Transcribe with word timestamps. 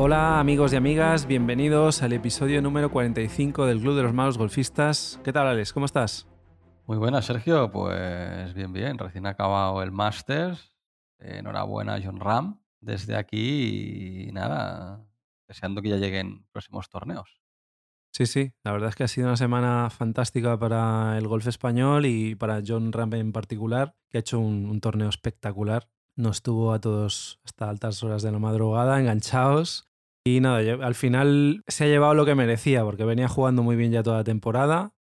Hola 0.00 0.38
amigos 0.38 0.72
y 0.72 0.76
amigas, 0.76 1.26
bienvenidos 1.26 2.04
al 2.04 2.12
episodio 2.12 2.62
número 2.62 2.88
45 2.88 3.66
del 3.66 3.80
Club 3.80 3.96
de 3.96 4.04
los 4.04 4.14
Malos 4.14 4.38
Golfistas. 4.38 5.18
¿Qué 5.24 5.32
tal 5.32 5.48
Alex? 5.48 5.72
¿Cómo 5.72 5.86
estás? 5.86 6.28
Muy 6.86 6.98
buenas, 6.98 7.24
Sergio. 7.24 7.72
Pues 7.72 8.54
bien, 8.54 8.72
bien. 8.72 8.96
Recién 8.96 9.26
acabado 9.26 9.82
el 9.82 9.90
Masters. 9.90 10.72
Enhorabuena, 11.18 11.98
John 12.00 12.20
Ram, 12.20 12.60
desde 12.80 13.16
aquí 13.16 14.28
y 14.28 14.30
nada, 14.30 15.04
deseando 15.48 15.82
que 15.82 15.88
ya 15.88 15.96
lleguen 15.96 16.46
próximos 16.52 16.88
torneos. 16.88 17.42
Sí, 18.12 18.26
sí, 18.26 18.52
la 18.62 18.70
verdad 18.70 18.90
es 18.90 18.94
que 18.94 19.02
ha 19.02 19.08
sido 19.08 19.26
una 19.26 19.36
semana 19.36 19.90
fantástica 19.90 20.56
para 20.56 21.18
el 21.18 21.26
golf 21.26 21.48
español 21.48 22.06
y 22.06 22.36
para 22.36 22.62
John 22.64 22.92
Ram 22.92 23.14
en 23.14 23.32
particular, 23.32 23.96
que 24.10 24.18
ha 24.18 24.20
hecho 24.20 24.38
un, 24.38 24.70
un 24.70 24.80
torneo 24.80 25.08
espectacular. 25.08 25.88
Nos 26.14 26.42
tuvo 26.42 26.72
a 26.72 26.80
todos 26.80 27.40
hasta 27.44 27.68
altas 27.68 28.00
horas 28.04 28.22
de 28.22 28.30
la 28.30 28.38
madrugada 28.38 29.00
enganchados 29.00 29.87
y 30.36 30.40
nada, 30.40 30.86
al 30.86 30.94
final 30.94 31.62
se 31.66 31.84
ha 31.84 31.88
llevado 31.88 32.14
lo 32.14 32.26
que 32.26 32.34
merecía, 32.34 32.84
porque 32.84 33.04
venía 33.04 33.28
jugando 33.28 33.62
muy 33.62 33.76
bien 33.76 33.92
ya 33.92 34.02
toda 34.02 34.18
la 34.18 34.24
temporada. 34.24 34.94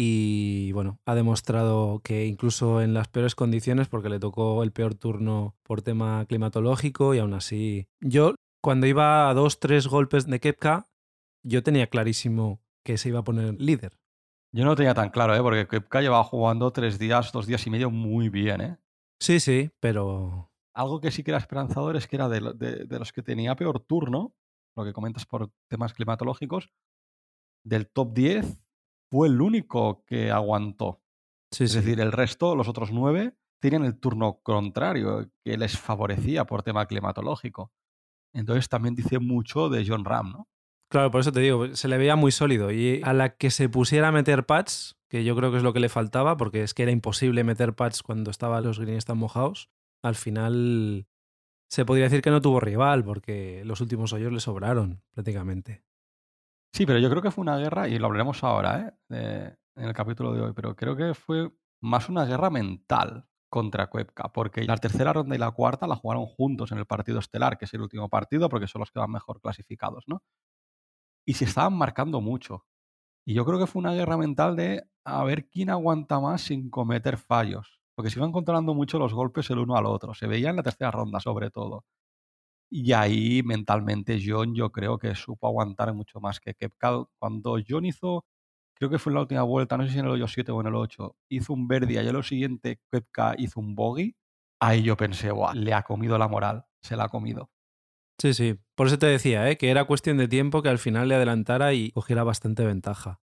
Y 0.00 0.70
bueno, 0.72 1.00
ha 1.06 1.16
demostrado 1.16 2.00
que 2.04 2.26
incluso 2.26 2.82
en 2.82 2.94
las 2.94 3.08
peores 3.08 3.34
condiciones, 3.34 3.88
porque 3.88 4.08
le 4.08 4.20
tocó 4.20 4.62
el 4.62 4.70
peor 4.70 4.94
turno 4.94 5.56
por 5.64 5.82
tema 5.82 6.24
climatológico, 6.26 7.14
y 7.14 7.18
aún 7.18 7.34
así. 7.34 7.88
Yo, 8.00 8.34
cuando 8.62 8.86
iba 8.86 9.28
a 9.28 9.34
dos, 9.34 9.58
tres 9.58 9.88
golpes 9.88 10.26
de 10.26 10.38
Kepka, 10.38 10.86
yo 11.42 11.64
tenía 11.64 11.88
clarísimo 11.88 12.62
que 12.84 12.96
se 12.96 13.08
iba 13.08 13.20
a 13.20 13.24
poner 13.24 13.60
líder. 13.60 13.98
Yo 14.52 14.64
no 14.64 14.70
lo 14.70 14.76
tenía 14.76 14.94
tan 14.94 15.10
claro, 15.10 15.34
¿eh? 15.34 15.42
porque 15.42 15.66
Kepka 15.66 16.00
llevaba 16.00 16.22
jugando 16.24 16.72
tres 16.72 16.98
días, 16.98 17.32
dos 17.32 17.46
días 17.46 17.66
y 17.66 17.70
medio 17.70 17.90
muy 17.90 18.28
bien. 18.28 18.60
¿eh? 18.60 18.78
Sí, 19.20 19.40
sí, 19.40 19.70
pero. 19.80 20.52
Algo 20.74 21.00
que 21.00 21.10
sí 21.10 21.24
que 21.24 21.32
era 21.32 21.38
esperanzador 21.38 21.96
es 21.96 22.06
que 22.06 22.14
era 22.14 22.28
de, 22.28 22.52
de, 22.54 22.84
de 22.84 22.98
los 23.00 23.12
que 23.12 23.22
tenía 23.22 23.56
peor 23.56 23.80
turno, 23.80 24.36
lo 24.78 24.84
que 24.84 24.92
comentas 24.92 25.26
por 25.26 25.50
temas 25.68 25.92
climatológicos, 25.92 26.70
del 27.64 27.88
top 27.88 28.14
10 28.14 28.62
fue 29.10 29.28
el 29.28 29.40
único 29.40 30.04
que 30.04 30.30
aguantó. 30.30 31.02
Sí, 31.50 31.64
es 31.64 31.72
sí. 31.72 31.78
decir, 31.78 32.00
el 32.00 32.12
resto, 32.12 32.54
los 32.54 32.68
otros 32.68 32.92
nueve, 32.92 33.36
tenían 33.60 33.84
el 33.84 33.98
turno 33.98 34.40
contrario, 34.42 35.30
que 35.44 35.56
les 35.56 35.78
favorecía 35.78 36.44
por 36.44 36.62
tema 36.62 36.86
climatológico. 36.86 37.72
Entonces 38.34 38.68
también 38.68 38.94
dice 38.94 39.18
mucho 39.18 39.68
de 39.68 39.84
John 39.86 40.04
Ram, 40.04 40.32
¿no? 40.32 40.48
Claro, 40.90 41.10
por 41.10 41.20
eso 41.20 41.32
te 41.32 41.40
digo, 41.40 41.74
se 41.74 41.88
le 41.88 41.98
veía 41.98 42.16
muy 42.16 42.32
sólido. 42.32 42.70
Y 42.70 43.02
a 43.04 43.12
la 43.12 43.36
que 43.36 43.50
se 43.50 43.68
pusiera 43.68 44.08
a 44.08 44.12
meter 44.12 44.46
pads, 44.46 44.96
que 45.10 45.24
yo 45.24 45.36
creo 45.36 45.50
que 45.50 45.58
es 45.58 45.62
lo 45.62 45.72
que 45.72 45.80
le 45.80 45.88
faltaba, 45.88 46.36
porque 46.36 46.62
es 46.62 46.72
que 46.72 46.82
era 46.82 46.92
imposible 46.92 47.44
meter 47.44 47.74
pads 47.74 48.02
cuando 48.02 48.30
estaban 48.30 48.64
los 48.64 48.78
greens 48.78 49.04
tan 49.04 49.18
mojados, 49.18 49.70
al 50.02 50.14
final 50.14 51.06
se 51.68 51.84
podría 51.84 52.06
decir 52.06 52.22
que 52.22 52.30
no 52.30 52.40
tuvo 52.40 52.60
rival, 52.60 53.04
porque 53.04 53.62
los 53.64 53.80
últimos 53.80 54.12
hoyos 54.12 54.32
le 54.32 54.40
sobraron 54.40 55.02
prácticamente. 55.10 55.84
Sí, 56.72 56.86
pero 56.86 56.98
yo 56.98 57.10
creo 57.10 57.22
que 57.22 57.30
fue 57.30 57.42
una 57.42 57.58
guerra, 57.58 57.88
y 57.88 57.98
lo 57.98 58.06
hablaremos 58.06 58.42
ahora, 58.44 58.80
¿eh? 58.80 58.94
De, 59.08 59.56
en 59.76 59.84
el 59.84 59.92
capítulo 59.94 60.32
de 60.32 60.40
hoy, 60.42 60.52
pero 60.54 60.74
creo 60.74 60.96
que 60.96 61.14
fue 61.14 61.52
más 61.80 62.08
una 62.08 62.24
guerra 62.24 62.50
mental 62.50 63.26
contra 63.48 63.88
Cuepca, 63.88 64.30
porque 64.32 64.64
la 64.64 64.76
tercera 64.76 65.12
ronda 65.12 65.34
y 65.34 65.38
la 65.38 65.50
cuarta 65.50 65.86
la 65.86 65.96
jugaron 65.96 66.26
juntos 66.26 66.72
en 66.72 66.78
el 66.78 66.86
partido 66.86 67.18
estelar, 67.18 67.56
que 67.56 67.64
es 67.64 67.74
el 67.74 67.80
último 67.80 68.08
partido, 68.08 68.48
porque 68.48 68.66
son 68.66 68.80
los 68.80 68.90
que 68.90 68.98
van 68.98 69.10
mejor 69.10 69.40
clasificados, 69.40 70.04
¿no? 70.06 70.22
Y 71.26 71.34
se 71.34 71.44
estaban 71.44 71.74
marcando 71.74 72.20
mucho. 72.20 72.66
Y 73.26 73.34
yo 73.34 73.44
creo 73.44 73.58
que 73.58 73.66
fue 73.66 73.80
una 73.80 73.92
guerra 73.92 74.16
mental 74.16 74.56
de 74.56 74.84
a 75.04 75.22
ver 75.24 75.48
quién 75.48 75.70
aguanta 75.70 76.20
más 76.20 76.42
sin 76.42 76.70
cometer 76.70 77.18
fallos. 77.18 77.77
Porque 77.98 78.10
se 78.10 78.20
iban 78.20 78.30
controlando 78.30 78.74
mucho 78.74 79.00
los 79.00 79.12
golpes 79.12 79.50
el 79.50 79.58
uno 79.58 79.76
al 79.76 79.84
otro. 79.86 80.14
Se 80.14 80.28
veía 80.28 80.50
en 80.50 80.54
la 80.54 80.62
tercera 80.62 80.92
ronda, 80.92 81.18
sobre 81.18 81.50
todo. 81.50 81.84
Y 82.70 82.92
ahí 82.92 83.42
mentalmente 83.42 84.20
John 84.24 84.54
yo 84.54 84.70
creo 84.70 85.00
que 85.00 85.16
supo 85.16 85.48
aguantar 85.48 85.92
mucho 85.94 86.20
más 86.20 86.38
que 86.38 86.54
Kepka. 86.54 87.06
Cuando 87.18 87.58
John 87.68 87.86
hizo, 87.86 88.24
creo 88.74 88.88
que 88.88 89.00
fue 89.00 89.10
en 89.10 89.14
la 89.16 89.22
última 89.22 89.42
vuelta, 89.42 89.76
no 89.76 89.84
sé 89.84 89.90
si 89.90 89.98
en 89.98 90.04
el 90.04 90.12
hoyo 90.12 90.28
7 90.28 90.52
o 90.52 90.60
en 90.60 90.68
el 90.68 90.76
8, 90.76 91.16
hizo 91.28 91.52
un 91.52 91.66
verde 91.66 91.94
y 91.94 92.12
lo 92.12 92.22
siguiente 92.22 92.78
Kepka 92.88 93.34
hizo 93.36 93.58
un 93.58 93.74
bogey, 93.74 94.14
ahí 94.60 94.84
yo 94.84 94.96
pensé, 94.96 95.32
Buah, 95.32 95.54
le 95.54 95.74
ha 95.74 95.82
comido 95.82 96.18
la 96.18 96.28
moral, 96.28 96.66
se 96.80 96.94
la 96.94 97.06
ha 97.06 97.08
comido. 97.08 97.50
Sí, 98.20 98.32
sí. 98.32 98.60
Por 98.76 98.86
eso 98.86 99.00
te 99.00 99.06
decía, 99.06 99.50
¿eh? 99.50 99.58
que 99.58 99.72
era 99.72 99.86
cuestión 99.86 100.18
de 100.18 100.28
tiempo 100.28 100.62
que 100.62 100.68
al 100.68 100.78
final 100.78 101.08
le 101.08 101.16
adelantara 101.16 101.74
y 101.74 101.90
cogiera 101.90 102.22
bastante 102.22 102.64
ventaja. 102.64 103.20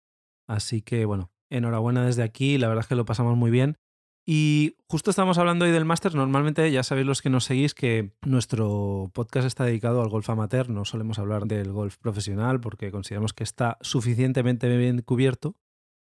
Así 0.48 0.80
que 0.80 1.04
bueno, 1.04 1.30
enhorabuena 1.50 2.06
desde 2.06 2.22
aquí, 2.22 2.56
la 2.56 2.68
verdad 2.68 2.84
es 2.84 2.88
que 2.88 2.94
lo 2.94 3.04
pasamos 3.04 3.36
muy 3.36 3.50
bien. 3.50 3.76
Y 4.24 4.76
justo 4.88 5.10
estamos 5.10 5.38
hablando 5.38 5.64
hoy 5.64 5.72
del 5.72 5.84
Masters. 5.84 6.14
Normalmente 6.14 6.70
ya 6.70 6.84
sabéis 6.84 7.06
los 7.06 7.22
que 7.22 7.30
nos 7.30 7.44
seguís 7.44 7.74
que 7.74 8.12
nuestro 8.24 9.10
podcast 9.12 9.46
está 9.46 9.64
dedicado 9.64 10.00
al 10.00 10.08
golf 10.08 10.30
amateur. 10.30 10.68
No 10.68 10.84
solemos 10.84 11.18
hablar 11.18 11.46
del 11.46 11.72
golf 11.72 11.96
profesional 11.96 12.60
porque 12.60 12.92
consideramos 12.92 13.32
que 13.32 13.42
está 13.42 13.78
suficientemente 13.80 14.68
bien 14.76 15.02
cubierto. 15.02 15.56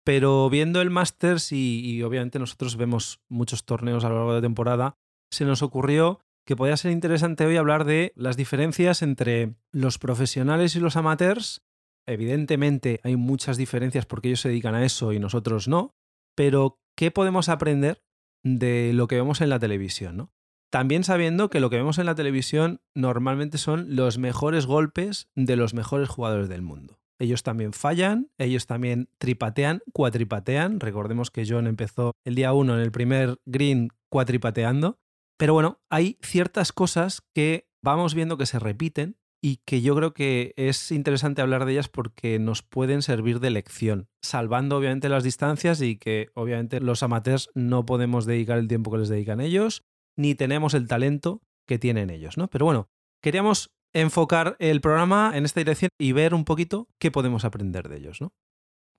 Pero 0.05 0.49
viendo 0.49 0.81
el 0.81 0.89
Masters 0.89 1.53
y, 1.53 1.81
y 1.81 2.03
obviamente 2.03 2.39
nosotros 2.39 2.77
vemos 2.77 3.21
muchos 3.29 3.65
torneos 3.67 4.05
a 4.05 4.09
lo 4.09 4.15
largo 4.15 4.35
de 4.35 4.41
temporada, 4.41 4.97
se 5.31 5.45
nos 5.45 5.63
ocurrió 5.63 6.21
que 6.47 6.57
podía 6.57 6.79
ser 6.79 6.93
interesante 6.93 7.45
hoy 7.45 7.59
hablar 7.59 7.85
de 7.85 8.15
las 8.17 8.39
diferencias 8.39 9.03
entre 9.03 9.57
los 9.71 9.99
profesionales 9.99 10.75
y 10.77 10.81
los 10.81 10.97
amateurs. 10.97 11.61
Evidentemente 12.07 13.01
hay 13.03 13.17
muchas 13.17 13.59
diferencias 13.59 14.07
porque 14.07 14.29
ellos 14.29 14.41
se 14.41 14.49
dedican 14.49 14.75
a 14.75 14.87
eso 14.87 15.13
y 15.13 15.19
nosotros 15.19 15.69
no, 15.69 15.95
pero 16.39 16.79
¿qué 16.97 17.11
podemos 17.11 17.49
aprender 17.49 18.05
de 18.45 18.93
lo 18.95 19.09
que 19.09 19.17
vemos 19.17 19.41
en 19.41 19.49
la 19.49 19.59
televisión? 19.59 20.17
¿no? 20.17 20.33
También 20.71 21.03
sabiendo 21.03 21.51
que 21.51 21.59
lo 21.59 21.69
que 21.69 21.79
vemos 21.79 21.99
en 21.99 22.07
la 22.07 22.15
televisión 22.15 22.81
normalmente 22.95 23.59
son 23.59 23.97
los 23.97 24.19
mejores 24.19 24.65
golpes 24.65 25.29
de 25.35 25.57
los 25.57 25.75
mejores 25.75 26.09
jugadores 26.09 26.49
del 26.49 26.63
mundo. 26.63 27.01
Ellos 27.19 27.43
también 27.43 27.73
fallan, 27.73 28.31
ellos 28.39 28.69
también 28.69 29.09
tripatean, 29.19 29.83
cuatripatean. 29.93 30.79
Recordemos 30.79 31.33
que 31.33 31.45
John 31.45 31.67
empezó 31.67 32.13
el 32.25 32.37
día 32.37 32.53
1 32.53 32.73
en 32.73 32.81
el 32.83 32.93
primer 32.93 33.41
green 33.45 33.89
cuatripateando. 34.09 35.01
Pero 35.39 35.55
bueno, 35.55 35.81
hay 35.91 36.21
ciertas 36.23 36.71
cosas 36.71 37.21
que 37.35 37.69
vamos 37.83 38.15
viendo 38.15 38.39
que 38.39 38.47
se 38.47 38.61
repiten 38.61 39.17
y 39.41 39.59
que 39.65 39.81
yo 39.83 39.95
creo 39.95 40.13
que 40.15 40.53
es 40.57 40.91
interesante 40.91 41.43
hablar 41.43 41.65
de 41.65 41.73
ellas 41.73 41.89
porque 41.89 42.39
nos 42.39 42.63
pueden 42.63 43.03
servir 43.03 43.41
de 43.41 43.51
lección, 43.51 44.09
salvando 44.23 44.77
obviamente 44.77 45.09
las 45.09 45.25
distancias 45.25 45.81
y 45.81 45.97
que 45.97 46.31
obviamente 46.35 46.81
los 46.81 47.03
amateurs 47.03 47.51
no 47.55 47.87
podemos 47.87 48.27
dedicar 48.27 48.59
el 48.59 48.69
tiempo 48.69 48.91
que 48.91 48.99
les 48.99 49.09
dedican 49.09 49.41
ellos, 49.41 49.85
ni 50.17 50.35
tenemos 50.35 50.75
el 50.75 50.89
talento 50.89 51.43
que 51.67 51.79
tienen 51.79 52.11
ellos, 52.11 52.37
¿no? 52.37 52.49
Pero 52.49 52.65
bueno, 52.65 52.89
queríamos 53.23 53.71
enfocar 53.93 54.57
el 54.59 54.81
programa 54.81 55.33
en 55.35 55.45
esta 55.45 55.61
dirección 55.61 55.91
y 55.99 56.13
ver 56.13 56.35
un 56.35 56.45
poquito 56.45 56.89
qué 56.99 57.11
podemos 57.11 57.45
aprender 57.45 57.89
de 57.89 57.99
ellos, 57.99 58.21
¿no? 58.21 58.33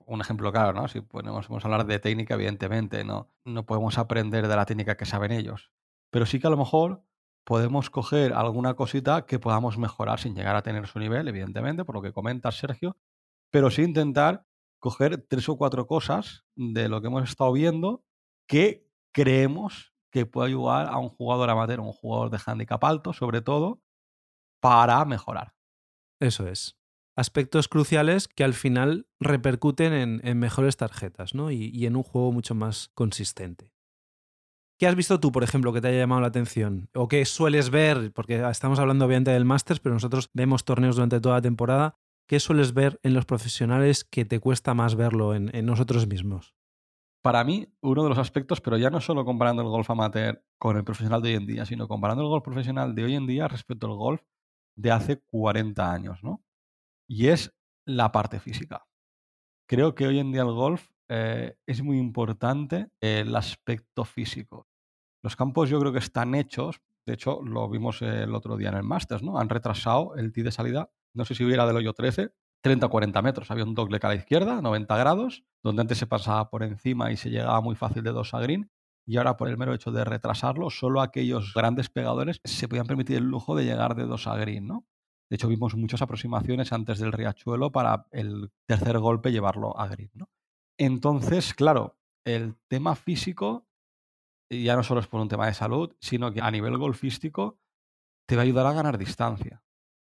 Un 0.05 0.21
ejemplo 0.21 0.51
claro, 0.51 0.73
¿no? 0.73 0.87
Si 0.87 1.01
podemos, 1.01 1.47
hablar 1.63 1.85
de 1.85 1.99
técnica, 1.99 2.33
evidentemente, 2.33 3.03
¿no? 3.03 3.29
No 3.45 3.65
podemos 3.65 3.97
aprender 3.97 4.47
de 4.47 4.55
la 4.55 4.65
técnica 4.65 4.97
que 4.97 5.05
saben 5.05 5.31
ellos. 5.31 5.71
Pero 6.09 6.25
sí 6.25 6.39
que 6.39 6.47
a 6.47 6.49
lo 6.49 6.57
mejor 6.57 7.03
podemos 7.49 7.89
coger 7.89 8.33
alguna 8.33 8.75
cosita 8.75 9.25
que 9.25 9.39
podamos 9.39 9.79
mejorar 9.79 10.19
sin 10.19 10.35
llegar 10.35 10.55
a 10.55 10.61
tener 10.61 10.85
su 10.85 10.99
nivel, 10.99 11.27
evidentemente, 11.27 11.83
por 11.83 11.95
lo 11.95 12.01
que 12.03 12.13
comentas, 12.13 12.59
Sergio, 12.59 12.95
pero 13.49 13.71
sí 13.71 13.81
intentar 13.81 14.45
coger 14.77 15.25
tres 15.27 15.49
o 15.49 15.57
cuatro 15.57 15.87
cosas 15.87 16.45
de 16.55 16.87
lo 16.89 17.01
que 17.01 17.07
hemos 17.07 17.27
estado 17.27 17.51
viendo 17.51 18.05
que 18.47 18.87
creemos 19.11 19.95
que 20.11 20.27
puede 20.27 20.49
ayudar 20.49 20.89
a 20.89 20.99
un 20.99 21.09
jugador 21.09 21.49
amateur, 21.49 21.79
un 21.79 21.91
jugador 21.91 22.29
de 22.29 22.37
handicap 22.45 22.83
alto, 22.83 23.13
sobre 23.13 23.41
todo, 23.41 23.81
para 24.61 25.03
mejorar. 25.05 25.55
Eso 26.19 26.47
es. 26.47 26.77
Aspectos 27.15 27.67
cruciales 27.67 28.27
que 28.27 28.43
al 28.43 28.53
final 28.53 29.07
repercuten 29.19 30.21
en, 30.23 30.37
mejores 30.37 30.77
tarjetas 30.77 31.33
¿no? 31.33 31.49
y 31.49 31.83
en 31.87 31.95
un 31.95 32.03
juego 32.03 32.31
mucho 32.31 32.53
más 32.53 32.91
consistente. 32.93 33.73
¿Qué 34.79 34.87
has 34.87 34.95
visto 34.95 35.19
tú, 35.19 35.33
por 35.33 35.43
ejemplo, 35.43 35.73
que 35.73 35.81
te 35.81 35.89
haya 35.89 35.99
llamado 35.99 36.21
la 36.21 36.27
atención? 36.27 36.87
¿O 36.95 37.09
qué 37.09 37.25
sueles 37.25 37.69
ver? 37.69 38.13
Porque 38.13 38.41
estamos 38.49 38.79
hablando 38.79 39.03
obviamente 39.03 39.31
del 39.31 39.43
Masters, 39.43 39.81
pero 39.81 39.93
nosotros 39.93 40.29
vemos 40.33 40.63
torneos 40.63 40.95
durante 40.95 41.19
toda 41.19 41.35
la 41.35 41.41
temporada. 41.41 41.97
¿Qué 42.29 42.39
sueles 42.39 42.73
ver 42.73 42.97
en 43.03 43.13
los 43.13 43.25
profesionales 43.25 44.05
que 44.05 44.23
te 44.23 44.39
cuesta 44.39 44.73
más 44.73 44.95
verlo 44.95 45.35
en, 45.35 45.65
nosotros 45.65 46.07
mismos? 46.07 46.55
Para 47.21 47.43
mí, 47.43 47.67
uno 47.81 48.03
de 48.03 48.09
los 48.09 48.19
aspectos, 48.19 48.61
pero 48.61 48.77
ya 48.77 48.89
no 48.89 49.01
solo 49.01 49.25
comparando 49.25 49.61
el 49.63 49.67
golf 49.67 49.89
amateur 49.89 50.41
con 50.57 50.77
el 50.77 50.85
profesional 50.85 51.21
de 51.21 51.31
hoy 51.31 51.35
en 51.35 51.45
día, 51.45 51.65
sino 51.65 51.89
comparando 51.89 52.23
el 52.23 52.29
golf 52.29 52.45
profesional 52.45 52.95
de 52.95 53.03
hoy 53.03 53.15
en 53.15 53.27
día 53.27 53.49
respecto 53.49 53.87
al 53.87 53.97
golf 53.97 54.21
de 54.77 54.91
hace 54.91 55.19
40 55.19 55.91
años, 55.91 56.23
¿no? 56.23 56.41
Y 57.05 57.27
es 57.27 57.53
la 57.85 58.13
parte 58.13 58.39
física. 58.39 58.87
Creo 59.67 59.93
que 59.93 60.07
hoy 60.07 60.19
en 60.19 60.31
día 60.31 60.43
el 60.43 60.53
golf 60.53 60.89
eh, 61.09 61.57
es 61.65 61.81
muy 61.81 61.97
importante 61.97 62.87
el 63.01 63.35
aspecto 63.35 64.05
físico. 64.05 64.68
Los 65.21 65.35
campos 65.35 65.69
yo 65.69 65.79
creo 65.79 65.91
que 65.91 65.99
están 65.99 66.35
hechos, 66.35 66.81
de 67.05 67.13
hecho 67.13 67.41
lo 67.43 67.69
vimos 67.69 68.01
el 68.01 68.33
otro 68.35 68.57
día 68.57 68.69
en 68.69 68.75
el 68.75 68.83
Masters, 68.83 69.23
¿no? 69.23 69.39
Han 69.39 69.49
retrasado 69.49 70.15
el 70.15 70.31
tee 70.31 70.43
de 70.43 70.51
salida, 70.51 70.91
no 71.13 71.25
sé 71.25 71.35
si 71.35 71.43
hubiera 71.43 71.65
del 71.65 71.75
hoyo 71.75 71.93
13, 71.93 72.33
30-40 72.63 73.23
metros. 73.23 73.51
Había 73.51 73.63
un 73.63 73.75
dogleg 73.75 74.05
a 74.05 74.09
la 74.09 74.15
izquierda, 74.15 74.61
90 74.61 74.97
grados, 74.97 75.43
donde 75.63 75.81
antes 75.81 75.97
se 75.97 76.07
pasaba 76.07 76.49
por 76.49 76.63
encima 76.63 77.11
y 77.11 77.17
se 77.17 77.29
llegaba 77.29 77.61
muy 77.61 77.75
fácil 77.75 78.03
de 78.03 78.11
dos 78.11 78.33
a 78.33 78.39
green. 78.39 78.71
Y 79.05 79.17
ahora, 79.17 79.37
por 79.37 79.49
el 79.49 79.57
mero 79.57 79.73
hecho 79.73 79.91
de 79.91 80.03
retrasarlo, 80.03 80.69
solo 80.69 81.01
aquellos 81.01 81.53
grandes 81.53 81.89
pegadores 81.89 82.41
se 82.43 82.67
podían 82.67 82.85
permitir 82.85 83.17
el 83.17 83.23
lujo 83.23 83.55
de 83.55 83.65
llegar 83.65 83.95
de 83.95 84.05
dos 84.05 84.27
a 84.27 84.35
green, 84.35 84.67
¿no? 84.67 84.85
De 85.29 85.35
hecho, 85.35 85.47
vimos 85.47 85.75
muchas 85.75 86.01
aproximaciones 86.01 86.73
antes 86.73 86.99
del 86.99 87.11
riachuelo 87.11 87.71
para 87.71 88.07
el 88.11 88.51
tercer 88.65 88.97
golpe 88.97 89.31
llevarlo 89.31 89.79
a 89.79 89.87
green. 89.87 90.09
¿no? 90.15 90.29
Entonces, 90.77 91.53
claro, 91.53 91.97
el 92.25 92.55
tema 92.67 92.95
físico 92.95 93.67
ya 94.49 94.75
no 94.75 94.83
solo 94.83 94.99
es 95.01 95.07
por 95.07 95.21
un 95.21 95.27
tema 95.29 95.47
de 95.47 95.53
salud, 95.53 95.95
sino 95.99 96.31
que 96.33 96.41
a 96.41 96.51
nivel 96.51 96.77
golfístico 96.77 97.59
te 98.27 98.35
va 98.35 98.41
a 98.41 98.45
ayudar 98.45 98.65
a 98.65 98.73
ganar 98.73 98.97
distancia. 98.97 99.63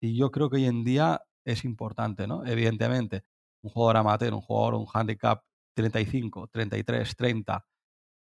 Y 0.00 0.17
yo 0.17 0.31
creo 0.31 0.50
que 0.50 0.56
hoy 0.56 0.67
en 0.67 0.85
día 0.85 1.23
es 1.44 1.65
importante, 1.65 2.27
¿no? 2.27 2.44
Evidentemente, 2.47 3.25
un 3.62 3.71
jugador 3.71 3.99
amateur, 3.99 4.35
un 4.35 4.41
jugador, 4.41 4.75
un 4.75 4.87
handicap 4.93 5.44
35, 5.75 6.49
33, 6.49 7.17
30, 7.17 7.67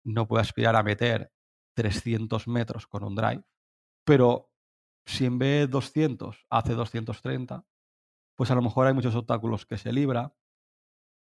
no 0.04 0.26
puede 0.26 0.42
aspirar 0.42 0.76
a 0.76 0.82
meter 0.82 1.32
300 1.74 2.48
metros 2.48 2.86
con 2.86 3.04
un 3.04 3.14
drive, 3.14 3.42
pero 4.04 4.50
si 5.04 5.26
en 5.26 5.38
vez 5.38 5.60
de 5.60 5.66
200 5.68 6.46
hace 6.48 6.74
230, 6.74 7.64
pues 8.36 8.50
a 8.50 8.54
lo 8.54 8.62
mejor 8.62 8.86
hay 8.86 8.94
muchos 8.94 9.14
obstáculos 9.14 9.66
que 9.66 9.78
se 9.78 9.92
libra. 9.92 10.34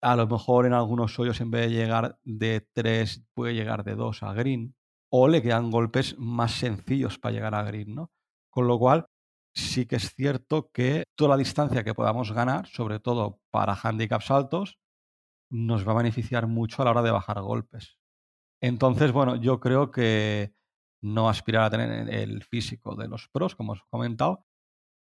A 0.02 0.16
lo 0.16 0.28
mejor 0.28 0.66
en 0.66 0.74
algunos 0.74 1.18
hoyos 1.20 1.42
en 1.42 1.52
vez 1.52 1.70
de 1.70 1.76
llegar 1.76 2.20
de 2.24 2.68
3 2.74 3.26
puede 3.34 3.54
llegar 3.54 3.84
de 3.84 3.96
2 3.96 4.24
a 4.24 4.34
green. 4.34 4.76
O 5.10 5.28
le 5.28 5.42
quedan 5.42 5.72
golpes 5.72 6.18
más 6.18 6.52
sencillos 6.52 7.18
para 7.20 7.34
llegar 7.34 7.56
a 7.56 7.64
green, 7.64 7.96
¿no? 7.96 8.12
Con 8.50 8.68
lo 8.68 8.78
cual, 8.78 9.08
sí 9.54 9.86
que 9.86 9.96
es 9.96 10.14
cierto 10.14 10.70
que 10.72 11.06
toda 11.16 11.32
la 11.32 11.38
distancia 11.38 11.84
que 11.84 11.94
podamos 11.94 12.32
ganar, 12.32 12.68
sobre 12.68 13.00
todo 13.00 13.40
para 13.52 13.78
handicaps 13.82 14.32
altos, 14.32 14.80
nos 15.50 15.88
va 15.88 15.94
a 15.94 15.98
beneficiar 15.98 16.48
mucho 16.48 16.82
a 16.82 16.86
la 16.86 16.92
hora 16.92 17.02
de 17.02 17.12
bajar 17.12 17.42
golpes. 17.42 17.98
Entonces, 18.62 19.12
bueno, 19.12 19.36
yo 19.36 19.60
creo 19.60 19.92
que 19.92 20.54
no 21.02 21.30
aspirar 21.30 21.64
a 21.64 21.70
tener 21.70 22.10
el 22.14 22.44
físico 22.44 22.96
de 22.96 23.08
los 23.08 23.30
pros, 23.30 23.56
como 23.56 23.74
os 23.74 23.80
he 23.80 23.90
comentado, 23.90 24.46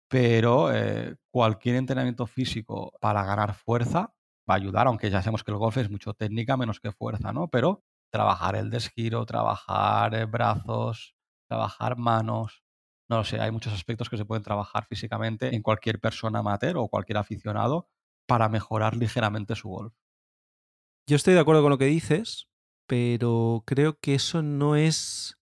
pero 0.08 0.72
eh, 0.72 1.16
cualquier 1.30 1.76
entrenamiento 1.76 2.26
físico 2.26 2.92
para 3.00 3.24
ganar 3.24 3.54
fuerza 3.54 4.14
va 4.48 4.54
a 4.54 4.56
ayudar, 4.56 4.86
aunque 4.86 5.10
ya 5.10 5.22
sabemos 5.22 5.44
que 5.44 5.50
el 5.50 5.58
golf 5.58 5.76
es 5.78 5.90
mucho 5.90 6.14
técnica 6.14 6.56
menos 6.56 6.80
que 6.80 6.92
fuerza, 6.92 7.32
¿no? 7.32 7.48
Pero 7.48 7.82
trabajar 8.10 8.56
el 8.56 8.70
desgiro, 8.70 9.26
trabajar 9.26 10.14
eh, 10.14 10.24
brazos, 10.24 11.16
trabajar 11.48 11.96
manos, 11.96 12.62
no 13.08 13.18
lo 13.18 13.24
sé, 13.24 13.40
hay 13.40 13.50
muchos 13.50 13.72
aspectos 13.72 14.08
que 14.08 14.16
se 14.16 14.24
pueden 14.24 14.42
trabajar 14.42 14.86
físicamente 14.86 15.54
en 15.54 15.62
cualquier 15.62 16.00
persona 16.00 16.40
amateur 16.40 16.76
o 16.76 16.88
cualquier 16.88 17.18
aficionado 17.18 17.88
para 18.26 18.48
mejorar 18.48 18.96
ligeramente 18.96 19.54
su 19.54 19.68
golf. 19.68 19.94
Yo 21.08 21.14
estoy 21.14 21.34
de 21.34 21.40
acuerdo 21.40 21.62
con 21.62 21.70
lo 21.70 21.78
que 21.78 21.84
dices, 21.86 22.48
pero 22.88 23.62
creo 23.64 23.98
que 24.00 24.14
eso 24.14 24.42
no 24.42 24.74
es 24.74 25.38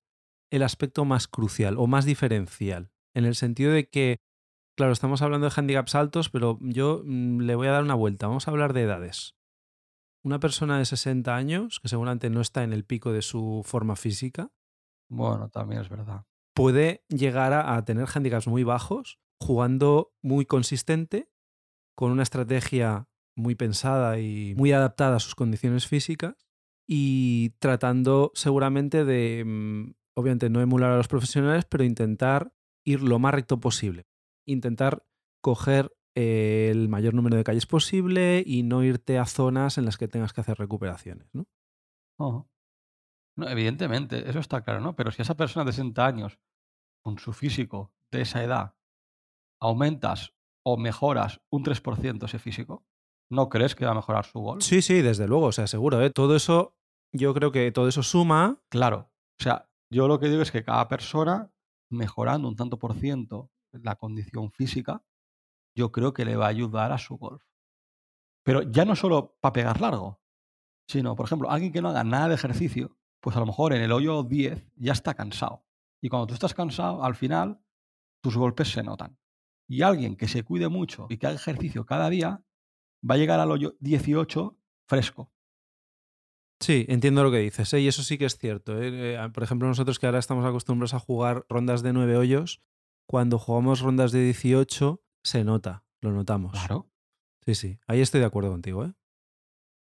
el 0.51 0.63
aspecto 0.63 1.05
más 1.05 1.27
crucial 1.27 1.79
o 1.79 1.87
más 1.87 2.05
diferencial, 2.05 2.93
en 3.15 3.25
el 3.25 3.35
sentido 3.35 3.73
de 3.73 3.89
que, 3.89 4.19
claro, 4.77 4.93
estamos 4.93 5.23
hablando 5.23 5.49
de 5.49 5.55
handicaps 5.57 5.95
altos, 5.95 6.31
pero 6.31 6.59
yo 6.61 7.03
mm, 7.05 7.41
le 7.41 7.55
voy 7.55 7.67
a 7.69 7.73
dar 7.73 7.83
una 7.83 7.95
vuelta, 7.95 8.27
vamos 8.27 8.47
a 8.49 8.51
hablar 8.51 8.73
de 8.73 8.83
edades. 8.83 9.35
Una 10.25 10.41
persona 10.41 10.79
de 10.79 10.85
60 10.87 11.37
años, 11.37 11.81
que 11.81 11.89
seguramente 11.89 12.31
no 12.31 12.41
está 12.41 12.63
en 12.65 12.73
el 12.73 12.85
pico 12.85 13.13
de 13.13 13.23
su 13.23 13.63
forma 13.65 13.97
física, 13.97 14.51
Bueno, 15.09 15.49
también 15.51 15.81
es 15.83 15.89
verdad. 15.89 16.25
puede 16.55 17.05
llegar 17.09 17.53
a, 17.53 17.77
a 17.77 17.85
tener 17.85 18.07
handicaps 18.13 18.47
muy 18.47 18.65
bajos, 18.65 19.19
jugando 19.41 20.13
muy 20.23 20.47
consistente, 20.47 21.29
con 21.97 22.11
una 22.11 22.23
estrategia 22.23 23.09
muy 23.37 23.55
pensada 23.55 24.19
y 24.19 24.55
muy 24.57 24.73
adaptada 24.73 25.17
a 25.17 25.21
sus 25.21 25.35
condiciones 25.35 25.87
físicas 25.87 26.35
y 26.89 27.51
tratando 27.59 28.31
seguramente 28.35 29.05
de, 29.05 29.45
mm, 29.45 29.93
obviamente 30.17 30.51
no 30.51 30.61
emular 30.61 30.93
a 30.93 30.97
los 30.97 31.09
profesionales, 31.09 31.65
pero 31.67 31.85
intentar 31.85 32.53
ir 32.85 33.03
lo 33.03 33.19
más 33.19 33.35
recto 33.35 33.61
posible. 33.61 34.07
Intentar 34.47 35.07
coger 35.43 35.95
el 36.15 36.89
mayor 36.89 37.15
número 37.15 37.37
de 37.37 37.45
calles 37.45 37.67
posible 37.67 38.43
y 38.47 38.63
no 38.63 38.85
irte 38.85 39.19
a 39.19 39.27
zonas 39.27 39.79
en 39.79 39.85
las 39.85 39.97
que 39.97 40.09
tengas 40.09 40.33
que 40.33 40.41
hacer 40.41 40.59
recuperaciones, 40.59 41.29
¿no? 41.35 41.47
No, 43.37 43.49
evidentemente, 43.49 44.29
eso 44.31 44.39
está 44.39 44.63
claro, 44.63 44.81
¿no? 44.81 44.95
Pero 44.95 45.11
si 45.11 45.23
esa 45.23 45.37
persona 45.37 45.65
de 45.65 45.73
60 45.73 46.07
años, 46.07 46.39
con 47.03 47.19
su 47.19 47.33
físico 47.33 47.93
de 48.13 48.21
esa 48.21 48.45
edad, 48.45 48.77
aumentas 49.61 50.35
o 50.65 50.77
mejoras 50.77 51.41
un 51.51 51.65
3% 51.65 52.25
ese 52.25 52.39
físico, 52.39 52.87
¿no 53.31 53.49
crees 53.49 53.75
que 53.75 53.85
va 53.85 53.91
a 53.91 53.97
mejorar 53.97 54.25
su 54.25 54.39
gol? 54.39 54.63
Sí, 54.63 54.83
sí, 54.83 55.03
desde 55.03 55.27
luego, 55.27 55.47
o 55.47 55.53
sea, 55.53 55.67
seguro, 55.67 56.01
¿eh? 56.01 56.11
Todo 56.11 56.37
eso, 56.37 56.77
yo 57.13 57.35
creo 57.35 57.51
que 57.51 57.73
todo 57.73 57.89
eso 57.89 58.05
suma. 58.05 58.63
Claro. 58.69 59.11
O 59.41 59.43
sea, 59.43 59.69
yo 59.91 60.07
lo 60.07 60.21
que 60.21 60.29
digo 60.29 60.43
es 60.43 60.53
que 60.53 60.65
cada 60.65 60.87
persona, 60.87 61.51
mejorando 61.91 62.47
un 62.47 62.55
tanto 62.55 62.79
por 62.79 62.95
ciento 62.95 63.51
la 63.83 63.97
condición 63.97 64.51
física, 64.51 65.05
yo 65.75 65.93
creo 65.93 66.13
que 66.13 66.25
le 66.25 66.37
va 66.37 66.47
a 66.47 66.51
ayudar 66.51 66.93
a 66.93 66.99
su 66.99 67.17
golf. 67.17 67.43
Pero 68.45 68.63
ya 68.63 68.85
no 68.85 68.95
solo 68.95 69.37
para 69.41 69.53
pegar 69.53 69.81
largo, 69.81 70.21
sino, 70.87 71.17
por 71.17 71.27
ejemplo, 71.27 71.51
alguien 71.51 71.73
que 71.73 71.83
no 71.83 71.89
haga 71.89 72.05
nada 72.05 72.29
de 72.29 72.35
ejercicio, 72.35 72.97
pues 73.21 73.37
a 73.37 73.41
lo 73.41 73.47
mejor 73.47 73.73
en 73.73 73.83
el 73.83 73.93
hoyo 73.93 74.23
10 74.23 74.73
ya 74.77 74.93
está 74.93 75.15
cansado. 75.15 75.65
Y 76.01 76.11
cuando 76.11 76.27
tú 76.27 76.35
estás 76.35 76.53
cansado, 76.53 77.03
al 77.03 77.15
final, 77.15 77.61
tus 78.23 78.37
golpes 78.37 78.71
se 78.71 78.83
notan. 78.83 79.19
Y 79.67 79.83
alguien 79.83 80.17
que 80.17 80.29
se 80.29 80.45
cuide 80.45 80.69
mucho 80.69 81.07
y 81.09 81.17
que 81.17 81.27
haga 81.27 81.37
ejercicio 81.37 81.87
cada 81.87 82.11
día, 82.11 82.45
va 83.09 83.15
a 83.15 83.19
llegar 83.19 83.41
al 83.41 83.51
hoyo 83.51 83.77
18 83.81 84.59
fresco. 84.87 85.33
Sí, 86.61 86.87
entiendo 86.89 87.23
lo 87.23 87.31
que 87.31 87.39
dices, 87.39 87.73
¿eh? 87.75 87.81
y 87.81 87.89
eso 87.89 88.03
sí 88.03 88.17
que 88.17 88.27
es 88.27 88.39
cierto. 88.39 88.81
¿eh? 88.81 89.15
Eh, 89.15 89.29
Por 89.33 89.43
ejemplo, 89.43 89.69
nosotros 89.69 89.99
que 89.99 90.07
ahora 90.07 90.19
estamos 90.19 90.45
acostumbrados 90.45 90.95
a 90.95 90.99
jugar 90.99 91.45
rondas 91.49 91.83
de 91.83 91.93
9 91.93 92.17
hoyos, 92.17 92.63
cuando 93.07 93.39
jugamos 93.39 93.81
rondas 93.81 94.13
de 94.13 94.25
18, 94.25 95.03
se 95.23 95.45
nota, 95.45 95.85
lo 96.01 96.13
notamos. 96.13 96.53
Claro. 96.53 96.91
Sí, 97.45 97.55
sí, 97.55 97.79
ahí 97.87 98.01
estoy 98.01 98.21
de 98.21 98.27
acuerdo 98.27 98.51
contigo. 98.51 98.85
¿eh? 98.85 98.95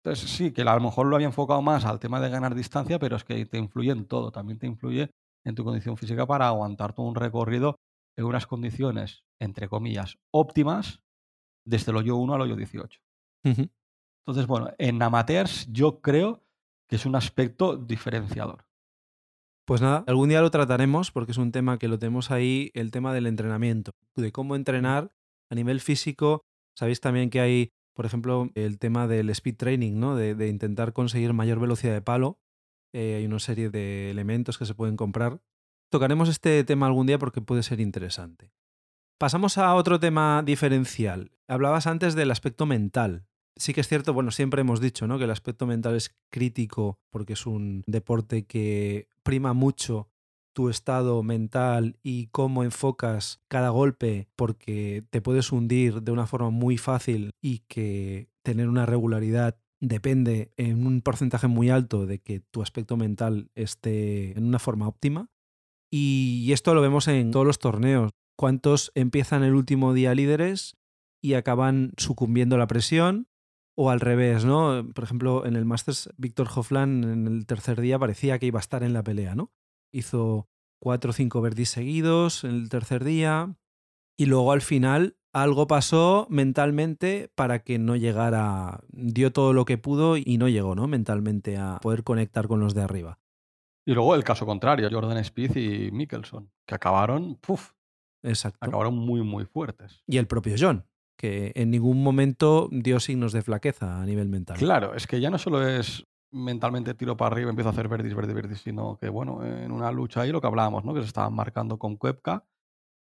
Entonces, 0.04 0.30
sí, 0.30 0.52
que 0.52 0.62
a 0.62 0.74
lo 0.74 0.80
mejor 0.80 1.06
lo 1.06 1.16
había 1.16 1.26
enfocado 1.26 1.60
más 1.60 1.84
al 1.84 1.98
tema 1.98 2.20
de 2.20 2.30
ganar 2.30 2.54
distancia, 2.54 2.98
pero 2.98 3.16
es 3.16 3.24
que 3.24 3.44
te 3.46 3.58
influye 3.58 3.90
en 3.90 4.06
todo. 4.06 4.30
También 4.30 4.58
te 4.58 4.66
influye 4.66 5.10
en 5.44 5.54
tu 5.54 5.64
condición 5.64 5.96
física 5.96 6.26
para 6.26 6.46
aguantar 6.46 6.92
todo 6.92 7.06
un 7.06 7.14
recorrido 7.14 7.76
en 8.16 8.24
unas 8.24 8.46
condiciones, 8.46 9.24
entre 9.40 9.68
comillas, 9.68 10.18
óptimas, 10.30 11.02
desde 11.64 11.90
el 11.90 11.98
hoyo 11.98 12.16
1 12.16 12.34
al 12.34 12.40
hoyo 12.42 12.56
18. 12.56 13.00
Ujú. 13.44 13.68
Entonces, 14.24 14.46
bueno, 14.46 14.70
en 14.78 15.02
amateurs 15.02 15.66
yo 15.70 16.00
creo 16.00 16.44
que 16.88 16.96
es 16.96 17.06
un 17.06 17.16
aspecto 17.16 17.76
diferenciador. 17.76 18.67
Pues 19.68 19.82
nada, 19.82 20.02
algún 20.06 20.30
día 20.30 20.40
lo 20.40 20.50
trataremos 20.50 21.10
porque 21.10 21.32
es 21.32 21.36
un 21.36 21.52
tema 21.52 21.78
que 21.78 21.88
lo 21.88 21.98
tenemos 21.98 22.30
ahí, 22.30 22.70
el 22.72 22.90
tema 22.90 23.12
del 23.12 23.26
entrenamiento, 23.26 23.92
de 24.16 24.32
cómo 24.32 24.56
entrenar 24.56 25.12
a 25.50 25.54
nivel 25.54 25.80
físico. 25.82 26.46
Sabéis 26.74 27.02
también 27.02 27.28
que 27.28 27.40
hay, 27.40 27.72
por 27.94 28.06
ejemplo, 28.06 28.48
el 28.54 28.78
tema 28.78 29.06
del 29.06 29.28
speed 29.28 29.56
training, 29.56 30.00
¿no? 30.00 30.16
De, 30.16 30.48
intentar 30.48 30.94
conseguir 30.94 31.34
mayor 31.34 31.60
velocidad 31.60 31.92
de 31.92 32.00
palo. 32.00 32.38
Eh, 32.94 33.16
hay 33.18 33.26
una 33.26 33.40
serie 33.40 33.68
de 33.68 34.10
elementos 34.10 34.56
que 34.56 34.64
se 34.64 34.74
pueden 34.74 34.96
comprar. 34.96 35.42
Tocaremos 35.92 36.30
este 36.30 36.64
tema 36.64 36.86
algún 36.86 37.06
día 37.06 37.18
porque 37.18 37.42
puede 37.42 37.62
ser 37.62 37.80
interesante. 37.80 38.50
Pasamos 39.18 39.58
a 39.58 39.74
otro 39.74 40.00
tema 40.00 40.42
diferencial. 40.42 41.32
Hablabas 41.46 41.86
antes 41.86 42.14
del 42.14 42.30
aspecto 42.30 42.64
mental. 42.64 43.26
Sí 43.58 43.74
que 43.74 43.80
es 43.80 43.88
cierto, 43.88 44.14
bueno, 44.14 44.30
siempre 44.30 44.60
hemos 44.60 44.80
dicho, 44.80 45.06
¿no? 45.06 45.18
Que 45.18 45.24
el 45.24 45.30
aspecto 45.30 45.66
mental 45.66 45.96
es 45.96 46.14
crítico 46.30 46.98
porque 47.10 47.32
es 47.32 47.44
un 47.44 47.82
deporte 47.86 48.46
que 48.46 49.08
prima 49.22 49.52
mucho 49.52 50.08
tu 50.52 50.68
estado 50.68 51.22
mental 51.22 51.98
y 52.02 52.28
cómo 52.28 52.64
enfocas 52.64 53.40
cada 53.48 53.70
golpe 53.70 54.28
porque 54.36 55.04
te 55.10 55.20
puedes 55.20 55.52
hundir 55.52 56.02
de 56.02 56.12
una 56.12 56.26
forma 56.26 56.50
muy 56.50 56.78
fácil 56.78 57.30
y 57.40 57.60
que 57.68 58.28
tener 58.42 58.68
una 58.68 58.86
regularidad 58.86 59.56
depende 59.80 60.52
en 60.56 60.86
un 60.86 61.02
porcentaje 61.02 61.46
muy 61.46 61.70
alto 61.70 62.06
de 62.06 62.18
que 62.18 62.40
tu 62.40 62.62
aspecto 62.62 62.96
mental 62.96 63.50
esté 63.54 64.36
en 64.36 64.44
una 64.44 64.58
forma 64.58 64.88
óptima. 64.88 65.30
Y 65.90 66.50
esto 66.52 66.74
lo 66.74 66.82
vemos 66.82 67.08
en 67.08 67.30
todos 67.30 67.46
los 67.46 67.58
torneos. 67.58 68.10
¿Cuántos 68.36 68.92
empiezan 68.94 69.42
el 69.42 69.54
último 69.54 69.94
día 69.94 70.14
líderes 70.14 70.76
y 71.22 71.34
acaban 71.34 71.92
sucumbiendo 71.96 72.56
a 72.56 72.58
la 72.58 72.66
presión? 72.66 73.28
O 73.80 73.90
al 73.90 74.00
revés, 74.00 74.44
¿no? 74.44 74.84
Por 74.92 75.04
ejemplo, 75.04 75.46
en 75.46 75.54
el 75.54 75.64
Masters, 75.64 76.10
Víctor 76.16 76.48
Hofland 76.52 77.04
en 77.04 77.26
el 77.28 77.46
tercer 77.46 77.80
día 77.80 77.96
parecía 77.96 78.40
que 78.40 78.46
iba 78.46 78.58
a 78.58 78.60
estar 78.60 78.82
en 78.82 78.92
la 78.92 79.04
pelea, 79.04 79.36
¿no? 79.36 79.52
Hizo 79.92 80.48
cuatro 80.80 81.10
o 81.10 81.12
cinco 81.12 81.40
verdis 81.40 81.70
seguidos 81.70 82.42
en 82.42 82.50
el 82.50 82.68
tercer 82.68 83.04
día 83.04 83.54
y 84.18 84.26
luego 84.26 84.50
al 84.50 84.62
final 84.62 85.16
algo 85.32 85.68
pasó 85.68 86.26
mentalmente 86.28 87.30
para 87.36 87.60
que 87.60 87.78
no 87.78 87.94
llegara, 87.94 88.80
dio 88.90 89.32
todo 89.32 89.52
lo 89.52 89.64
que 89.64 89.78
pudo 89.78 90.16
y 90.16 90.38
no 90.38 90.48
llegó, 90.48 90.74
¿no? 90.74 90.88
Mentalmente 90.88 91.56
a 91.56 91.78
poder 91.80 92.02
conectar 92.02 92.48
con 92.48 92.58
los 92.58 92.74
de 92.74 92.82
arriba. 92.82 93.20
Y 93.86 93.94
luego 93.94 94.16
el 94.16 94.24
caso 94.24 94.44
contrario, 94.44 94.88
Jordan 94.90 95.22
Spieth 95.24 95.56
y 95.56 95.90
Mickelson, 95.92 96.50
que 96.66 96.74
acabaron, 96.74 97.36
puf, 97.36 97.72
Exacto. 98.22 98.58
acabaron 98.60 98.96
muy, 98.96 99.22
muy 99.22 99.44
fuertes. 99.44 100.02
Y 100.06 100.16
el 100.18 100.26
propio 100.26 100.56
John, 100.58 100.84
que 101.18 101.52
en 101.54 101.70
ningún 101.70 102.02
momento 102.02 102.70
dio 102.72 102.98
signos 103.00 103.32
de 103.32 103.42
flaqueza 103.42 104.00
a 104.00 104.06
nivel 104.06 104.30
mental. 104.30 104.56
Claro, 104.56 104.94
es 104.94 105.06
que 105.06 105.20
ya 105.20 105.28
no 105.28 105.36
solo 105.36 105.66
es 105.68 106.06
mentalmente 106.30 106.94
tiro 106.94 107.16
para 107.16 107.34
arriba, 107.34 107.50
empiezo 107.50 107.68
a 107.68 107.72
hacer 107.72 107.88
verdis, 107.88 108.14
verdis, 108.14 108.34
verdis, 108.34 108.60
sino 108.60 108.96
que, 108.96 109.10
bueno, 109.10 109.44
en 109.44 109.72
una 109.72 109.92
lucha 109.92 110.22
ahí 110.22 110.32
lo 110.32 110.40
que 110.40 110.46
hablábamos, 110.46 110.84
¿no? 110.84 110.94
Que 110.94 111.00
se 111.00 111.06
estaban 111.08 111.34
marcando 111.34 111.78
con 111.78 111.96
Cuepka 111.96 112.44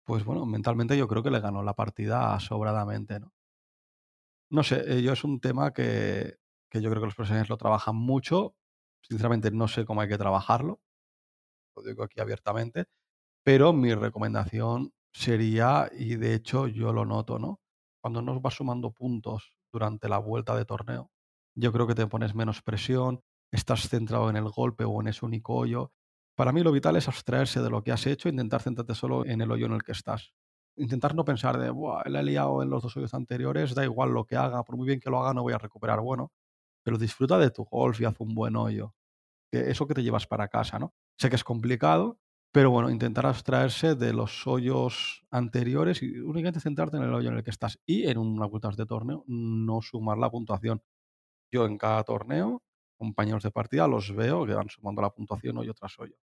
pues 0.07 0.25
bueno, 0.25 0.47
mentalmente 0.47 0.97
yo 0.97 1.09
creo 1.09 1.23
que 1.23 1.33
le 1.33 1.41
ganó 1.41 1.65
la 1.65 1.75
partida 1.75 2.39
sobradamente, 2.39 3.19
¿no? 3.19 3.33
No 4.51 4.63
sé, 4.63 4.85
eh, 4.87 5.03
yo 5.03 5.13
es 5.13 5.25
un 5.25 5.41
tema 5.41 5.73
que, 5.73 6.39
que 6.71 6.81
yo 6.81 6.89
creo 6.91 7.03
que 7.03 7.07
los 7.07 7.17
profesionales 7.17 7.49
lo 7.49 7.57
trabajan 7.57 7.97
mucho. 7.97 8.55
Sinceramente 9.03 9.51
no 9.51 9.67
sé 9.67 9.85
cómo 9.85 10.01
hay 10.01 10.09
que 10.09 10.17
trabajarlo, 10.17 10.81
lo 11.77 11.83
digo 11.83 12.05
aquí 12.05 12.21
abiertamente, 12.21 12.87
pero 13.45 13.73
mi 13.73 13.95
recomendación 13.95 14.93
sería, 15.13 15.91
y 15.93 16.17
de 16.17 16.35
hecho 16.35 16.69
yo 16.69 16.93
lo 16.93 17.05
noto, 17.05 17.39
¿no? 17.41 17.61
Cuando 18.07 18.23
nos 18.23 18.41
vas 18.41 18.55
sumando 18.55 18.93
puntos 18.93 19.53
durante 19.73 20.09
la 20.09 20.19
vuelta 20.19 20.55
de 20.55 20.65
torneo, 20.65 21.11
yo 21.57 21.73
creo 21.73 21.89
que 21.89 21.97
te 21.97 22.07
pones 22.07 22.37
menos 22.37 22.63
presión, 22.63 23.21
estás 23.51 23.89
centrado 23.89 24.31
en 24.31 24.37
el 24.37 24.49
golpe 24.49 24.85
o 24.85 25.01
en 25.01 25.09
ese 25.09 25.27
único 25.27 25.57
hoyo. 25.57 25.91
Para 26.37 26.53
mí 26.53 26.63
lo 26.63 26.71
vital 26.71 26.95
es 26.95 27.09
abstraerse 27.09 27.61
de 27.61 27.69
lo 27.69 27.83
que 27.83 27.91
has 27.91 28.07
hecho 28.07 28.29
e 28.29 28.31
intentar 28.31 28.63
centrarte 28.63 28.95
solo 28.95 29.27
en 29.27 29.41
el 29.41 29.51
hoyo 29.51 29.67
en 29.67 29.73
el 29.73 29.83
que 29.83 29.91
estás. 29.91 30.33
Intentar 30.77 31.17
no 31.17 31.25
pensar 31.25 31.59
de, 31.59 31.69
Buah, 31.71 32.03
él 32.05 32.15
ha 32.15 32.23
liado 32.23 32.63
en 32.63 32.71
los 32.71 32.81
dos 32.81 32.97
hoyos 32.97 33.13
anteriores, 33.13 33.75
da 33.75 33.83
igual 33.83 34.11
lo 34.11 34.25
que 34.25 34.37
haga, 34.37 34.63
por 34.63 34.77
muy 34.77 34.87
bien 34.87 35.01
que 35.01 35.11
lo 35.11 35.21
haga 35.21 35.35
no 35.35 35.43
voy 35.43 35.55
a 35.55 35.59
recuperar 35.59 36.01
bueno, 36.01 36.31
pero 36.85 36.99
disfruta 36.99 37.41
de 37.41 37.51
tu 37.51 37.65
golf 37.65 38.01
y 38.01 38.05
haz 38.05 38.21
un 38.21 38.37
buen 38.37 38.55
hoyo. 38.55 38.95
Eso 39.51 39.89
que 39.89 39.95
te 39.95 40.05
llevas 40.05 40.29
para 40.29 40.47
casa, 40.47 40.79
¿no? 40.79 40.95
Sé 41.19 41.29
que 41.29 41.35
es 41.35 41.43
complicado, 41.43 42.21
pero 42.57 42.71
bueno, 42.71 42.89
intentar 42.89 43.27
abstraerse 43.27 43.97
de 43.97 44.15
los 44.15 44.47
hoyos 44.47 45.23
anteriores 45.31 46.03
y 46.03 46.19
únicamente 46.21 46.59
centrarte 46.59 46.97
en 46.97 47.03
el 47.03 47.13
hoyo 47.13 47.29
en 47.29 47.37
el 47.37 47.45
que 47.45 47.51
estás. 47.51 47.79
Y 47.85 48.09
en 48.09 48.17
una 48.17 48.47
vueltas 48.47 48.79
de 48.79 48.87
torneo, 48.87 49.25
no 49.27 49.83
sumar 49.83 50.17
la 50.17 50.31
puntuación. 50.31 50.83
Yo 51.53 51.67
en 51.67 51.77
cada 51.77 52.03
torneo, 52.03 52.63
compañeros 52.97 53.43
de 53.43 53.51
partida, 53.51 53.87
los 53.87 54.17
veo 54.17 54.47
que 54.47 54.55
van 54.55 54.71
sumando 54.71 55.03
la 55.03 55.11
puntuación 55.11 55.59
hoyo 55.59 55.75
tras 55.75 55.99
hoyo. 55.99 56.15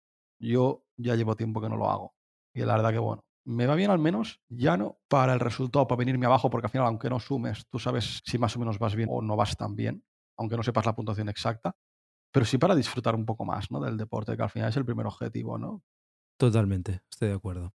Yo 0.40 0.86
ya 0.96 1.16
llevo 1.16 1.36
tiempo 1.36 1.60
que 1.60 1.68
no 1.68 1.76
lo 1.76 1.90
hago. 1.90 2.14
Y 2.54 2.60
la 2.60 2.76
verdad 2.76 2.92
que 2.92 2.98
bueno, 2.98 3.26
me 3.44 3.66
va 3.66 3.74
bien 3.74 3.90
al 3.90 3.98
menos, 3.98 4.40
ya 4.48 4.78
no 4.78 5.00
para 5.08 5.34
el 5.34 5.40
resultado, 5.40 5.86
para 5.86 5.98
venirme 5.98 6.24
abajo, 6.24 6.48
porque 6.48 6.68
al 6.68 6.70
final, 6.70 6.86
aunque 6.86 7.10
no 7.10 7.20
sumes, 7.20 7.66
tú 7.68 7.78
sabes 7.78 8.22
si 8.24 8.38
más 8.38 8.56
o 8.56 8.58
menos 8.58 8.78
vas 8.78 8.94
bien 8.94 9.10
o 9.12 9.20
no 9.20 9.36
vas 9.36 9.54
tan 9.54 9.76
bien, 9.76 10.02
aunque 10.38 10.56
no 10.56 10.62
sepas 10.62 10.86
la 10.86 10.96
puntuación 10.96 11.28
exacta, 11.28 11.76
pero 12.32 12.46
sí 12.46 12.56
para 12.56 12.74
disfrutar 12.74 13.14
un 13.16 13.26
poco 13.26 13.44
más 13.44 13.70
¿no? 13.70 13.80
del 13.80 13.98
deporte, 13.98 14.34
que 14.34 14.42
al 14.42 14.48
final 14.48 14.70
es 14.70 14.78
el 14.78 14.86
primer 14.86 15.04
objetivo, 15.04 15.58
¿no? 15.58 15.82
Totalmente, 16.38 17.02
estoy 17.10 17.28
de 17.28 17.34
acuerdo. 17.34 17.74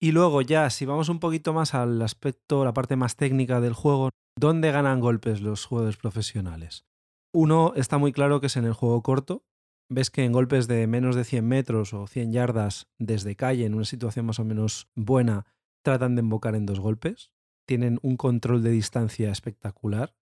Y 0.00 0.12
luego 0.12 0.42
ya, 0.42 0.68
si 0.68 0.84
vamos 0.84 1.08
un 1.08 1.18
poquito 1.18 1.54
más 1.54 1.74
al 1.74 2.02
aspecto, 2.02 2.64
la 2.64 2.74
parte 2.74 2.94
más 2.96 3.16
técnica 3.16 3.60
del 3.60 3.72
juego, 3.72 4.10
¿dónde 4.38 4.70
ganan 4.70 5.00
golpes 5.00 5.40
los 5.40 5.64
jugadores 5.64 5.96
profesionales? 5.96 6.84
Uno 7.32 7.72
está 7.74 7.96
muy 7.98 8.12
claro 8.12 8.40
que 8.40 8.48
es 8.48 8.56
en 8.56 8.64
el 8.64 8.74
juego 8.74 9.02
corto. 9.02 9.44
Ves 9.88 10.10
que 10.10 10.24
en 10.24 10.32
golpes 10.32 10.66
de 10.66 10.86
menos 10.86 11.16
de 11.16 11.24
100 11.24 11.46
metros 11.46 11.94
o 11.94 12.06
100 12.06 12.32
yardas 12.32 12.86
desde 12.98 13.36
calle, 13.36 13.64
en 13.64 13.74
una 13.74 13.84
situación 13.84 14.26
más 14.26 14.38
o 14.38 14.44
menos 14.44 14.88
buena, 14.94 15.46
tratan 15.82 16.16
de 16.16 16.20
embocar 16.20 16.54
en 16.54 16.66
dos 16.66 16.80
golpes. 16.80 17.32
Tienen 17.66 17.98
un 18.02 18.16
control 18.16 18.62
de 18.62 18.70
distancia 18.70 19.30
espectacular. 19.30 20.14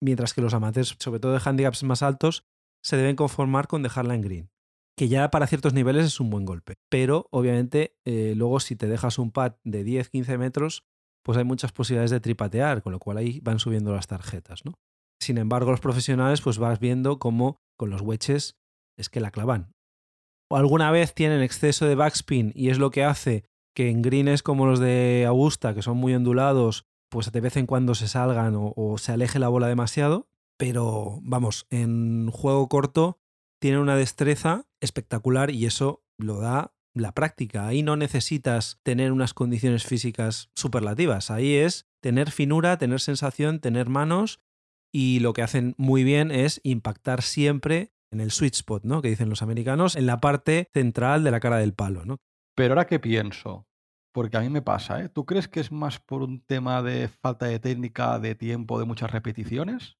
Mientras 0.00 0.32
que 0.32 0.42
los 0.42 0.54
amateurs, 0.54 0.96
sobre 0.98 1.20
todo 1.20 1.32
de 1.32 1.40
handicaps 1.44 1.82
más 1.82 2.02
altos, 2.02 2.44
se 2.82 2.96
deben 2.96 3.16
conformar 3.16 3.66
con 3.66 3.82
dejarla 3.82 4.14
en 4.14 4.22
green 4.22 4.53
que 4.96 5.08
ya 5.08 5.30
para 5.30 5.46
ciertos 5.46 5.74
niveles 5.74 6.06
es 6.06 6.20
un 6.20 6.30
buen 6.30 6.44
golpe. 6.44 6.76
Pero 6.88 7.26
obviamente 7.30 7.96
eh, 8.04 8.34
luego 8.36 8.60
si 8.60 8.76
te 8.76 8.88
dejas 8.88 9.18
un 9.18 9.30
pad 9.30 9.54
de 9.64 9.84
10-15 9.84 10.38
metros, 10.38 10.84
pues 11.22 11.38
hay 11.38 11.44
muchas 11.44 11.72
posibilidades 11.72 12.10
de 12.10 12.20
tripatear, 12.20 12.82
con 12.82 12.92
lo 12.92 12.98
cual 12.98 13.16
ahí 13.16 13.40
van 13.40 13.58
subiendo 13.58 13.92
las 13.92 14.06
tarjetas. 14.06 14.64
¿no? 14.64 14.74
Sin 15.20 15.38
embargo, 15.38 15.70
los 15.70 15.80
profesionales 15.80 16.40
pues 16.40 16.58
vas 16.58 16.78
viendo 16.78 17.18
cómo 17.18 17.60
con 17.76 17.90
los 17.90 18.02
wedges 18.02 18.56
es 18.96 19.08
que 19.08 19.20
la 19.20 19.30
clavan. 19.30 19.74
O 20.48 20.56
alguna 20.56 20.90
vez 20.90 21.14
tienen 21.14 21.42
exceso 21.42 21.86
de 21.86 21.94
backspin 21.94 22.52
y 22.54 22.68
es 22.68 22.78
lo 22.78 22.90
que 22.90 23.04
hace 23.04 23.44
que 23.74 23.90
en 23.90 24.02
greens 24.02 24.42
como 24.42 24.66
los 24.66 24.78
de 24.78 25.24
Augusta, 25.26 25.74
que 25.74 25.82
son 25.82 25.96
muy 25.96 26.14
ondulados, 26.14 26.86
pues 27.08 27.32
de 27.32 27.40
vez 27.40 27.56
en 27.56 27.66
cuando 27.66 27.96
se 27.96 28.06
salgan 28.06 28.54
o 28.56 28.98
se 28.98 29.10
aleje 29.10 29.40
la 29.40 29.48
bola 29.48 29.66
demasiado. 29.66 30.28
Pero 30.56 31.18
vamos, 31.22 31.66
en 31.70 32.30
juego 32.30 32.68
corto 32.68 33.18
tiene 33.64 33.78
una 33.78 33.96
destreza 33.96 34.66
espectacular 34.82 35.50
y 35.50 35.64
eso 35.64 36.04
lo 36.18 36.38
da 36.38 36.74
la 36.92 37.12
práctica. 37.12 37.66
Ahí 37.66 37.82
no 37.82 37.96
necesitas 37.96 38.78
tener 38.82 39.10
unas 39.10 39.32
condiciones 39.32 39.86
físicas 39.86 40.50
superlativas. 40.54 41.30
Ahí 41.30 41.54
es 41.54 41.88
tener 42.02 42.30
finura, 42.30 42.76
tener 42.76 43.00
sensación, 43.00 43.60
tener 43.60 43.88
manos 43.88 44.42
y 44.92 45.20
lo 45.20 45.32
que 45.32 45.40
hacen 45.40 45.74
muy 45.78 46.04
bien 46.04 46.30
es 46.30 46.60
impactar 46.62 47.22
siempre 47.22 47.94
en 48.12 48.20
el 48.20 48.32
sweet 48.32 48.52
spot, 48.52 48.84
¿no? 48.84 49.00
Que 49.00 49.08
dicen 49.08 49.30
los 49.30 49.40
americanos, 49.40 49.96
en 49.96 50.04
la 50.04 50.20
parte 50.20 50.68
central 50.74 51.24
de 51.24 51.30
la 51.30 51.40
cara 51.40 51.56
del 51.56 51.72
palo, 51.72 52.04
¿no? 52.04 52.18
Pero 52.54 52.72
ahora 52.72 52.86
que 52.86 53.00
pienso, 53.00 53.66
porque 54.12 54.36
a 54.36 54.40
mí 54.40 54.50
me 54.50 54.60
pasa, 54.60 55.00
¿eh? 55.00 55.08
¿Tú 55.08 55.24
crees 55.24 55.48
que 55.48 55.60
es 55.60 55.72
más 55.72 56.00
por 56.00 56.22
un 56.22 56.44
tema 56.44 56.82
de 56.82 57.08
falta 57.08 57.46
de 57.46 57.60
técnica, 57.60 58.18
de 58.18 58.34
tiempo, 58.34 58.78
de 58.78 58.84
muchas 58.84 59.10
repeticiones? 59.10 59.96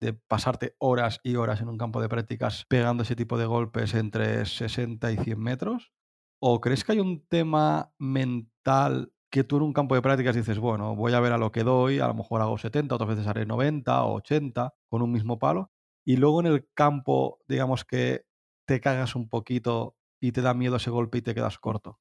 De 0.00 0.12
pasarte 0.12 0.74
horas 0.78 1.20
y 1.22 1.36
horas 1.36 1.60
en 1.60 1.68
un 1.68 1.78
campo 1.78 2.00
de 2.00 2.08
prácticas 2.08 2.64
pegando 2.68 3.02
ese 3.02 3.16
tipo 3.16 3.38
de 3.38 3.46
golpes 3.46 3.94
entre 3.94 4.44
60 4.46 5.12
y 5.12 5.16
100 5.16 5.40
metros? 5.40 5.92
¿O 6.40 6.60
crees 6.60 6.84
que 6.84 6.92
hay 6.92 7.00
un 7.00 7.26
tema 7.26 7.92
mental 7.98 9.12
que 9.30 9.44
tú 9.44 9.56
en 9.56 9.62
un 9.64 9.72
campo 9.72 9.94
de 9.94 10.02
prácticas 10.02 10.36
dices, 10.36 10.58
bueno, 10.58 10.94
voy 10.96 11.12
a 11.12 11.20
ver 11.20 11.32
a 11.32 11.38
lo 11.38 11.52
que 11.52 11.64
doy, 11.64 11.98
a 11.98 12.06
lo 12.06 12.14
mejor 12.14 12.40
hago 12.40 12.56
70, 12.56 12.94
otras 12.94 13.10
veces 13.10 13.26
haré 13.26 13.44
90 13.44 14.04
o 14.04 14.14
80 14.14 14.74
con 14.88 15.02
un 15.02 15.12
mismo 15.12 15.38
palo, 15.38 15.70
y 16.06 16.16
luego 16.16 16.40
en 16.40 16.46
el 16.46 16.68
campo, 16.74 17.40
digamos 17.46 17.84
que 17.84 18.24
te 18.66 18.80
cagas 18.80 19.14
un 19.14 19.28
poquito 19.28 19.96
y 20.20 20.32
te 20.32 20.42
da 20.42 20.54
miedo 20.54 20.76
ese 20.76 20.90
golpe 20.90 21.18
y 21.18 21.22
te 21.22 21.34
quedas 21.34 21.58
corto? 21.58 22.00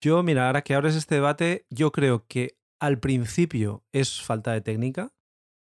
Yo, 0.00 0.22
mira, 0.22 0.46
ahora 0.46 0.62
que 0.62 0.74
abres 0.74 0.94
este 0.94 1.16
debate, 1.16 1.66
yo 1.70 1.90
creo 1.90 2.26
que 2.28 2.58
al 2.80 3.00
principio 3.00 3.84
es 3.92 4.22
falta 4.22 4.52
de 4.52 4.60
técnica, 4.60 5.12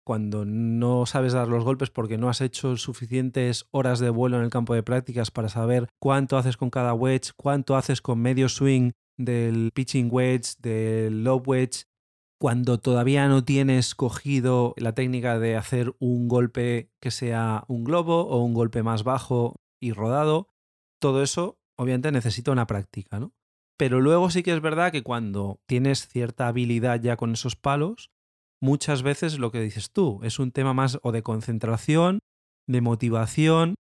cuando 0.08 0.46
no 0.46 1.06
sabes 1.06 1.34
dar 1.34 1.50
los 1.50 1.66
golpes 1.66 1.90
porque 1.90 2.18
no 2.18 2.30
has 2.30 2.40
hecho 2.40 2.78
suficientes 2.78 3.68
horas 3.72 4.00
de 4.00 4.10
vuelo 4.10 4.38
en 4.38 4.44
el 4.46 4.50
campo 4.50 4.74
de 4.74 4.82
prácticas 4.82 5.32
para 5.32 5.50
saber 5.50 5.90
cuánto 6.00 6.38
haces 6.38 6.56
con 6.56 6.70
cada 6.70 6.94
wedge, 6.94 7.34
cuánto 7.36 7.76
haces 7.76 8.02
con 8.02 8.20
medio 8.20 8.48
swing 8.48 8.92
del 9.18 9.72
pitching 9.74 10.08
wedge, 10.10 10.56
del 10.60 11.26
low 11.26 11.44
wedge, 11.46 11.88
cuando 12.40 12.78
todavía 12.78 13.28
no 13.28 13.44
tienes 13.44 13.96
cogido 13.96 14.74
la 14.78 14.94
técnica 14.94 15.40
de 15.40 15.58
hacer 15.58 15.94
un 16.00 16.30
golpe 16.30 16.90
que 17.02 17.12
sea 17.12 17.66
un 17.68 17.84
globo 17.84 18.30
o 18.30 18.42
un 18.42 18.54
golpe 18.54 18.84
más 18.84 19.04
bajo 19.04 19.58
y 19.82 19.92
rodado, 19.92 20.48
todo 21.02 21.22
eso 21.22 21.60
obviamente 21.76 22.14
necesita 22.14 22.54
una 22.54 22.66
práctica, 22.66 23.20
¿no? 23.20 23.34
Pero 23.78 24.00
luego 24.00 24.30
sí 24.30 24.42
que 24.42 24.54
es 24.54 24.62
verdad 24.62 24.94
que 24.94 25.04
cuando 25.04 25.60
tienes 25.66 26.08
cierta 26.08 26.48
habilidad 26.48 27.02
ya 27.02 27.18
con 27.18 27.34
esos 27.34 27.58
palos, 27.58 28.10
muchas 28.62 29.04
veces 29.04 29.40
lo 29.40 29.52
que 29.52 29.62
dices 29.62 29.92
tú 29.92 30.20
es 30.24 30.40
un 30.40 30.52
tema 30.52 30.74
más 30.74 31.00
o 31.04 31.12
de 31.12 31.24
concentración, 31.24 32.20
de 32.68 32.82
motivación, 32.82 33.76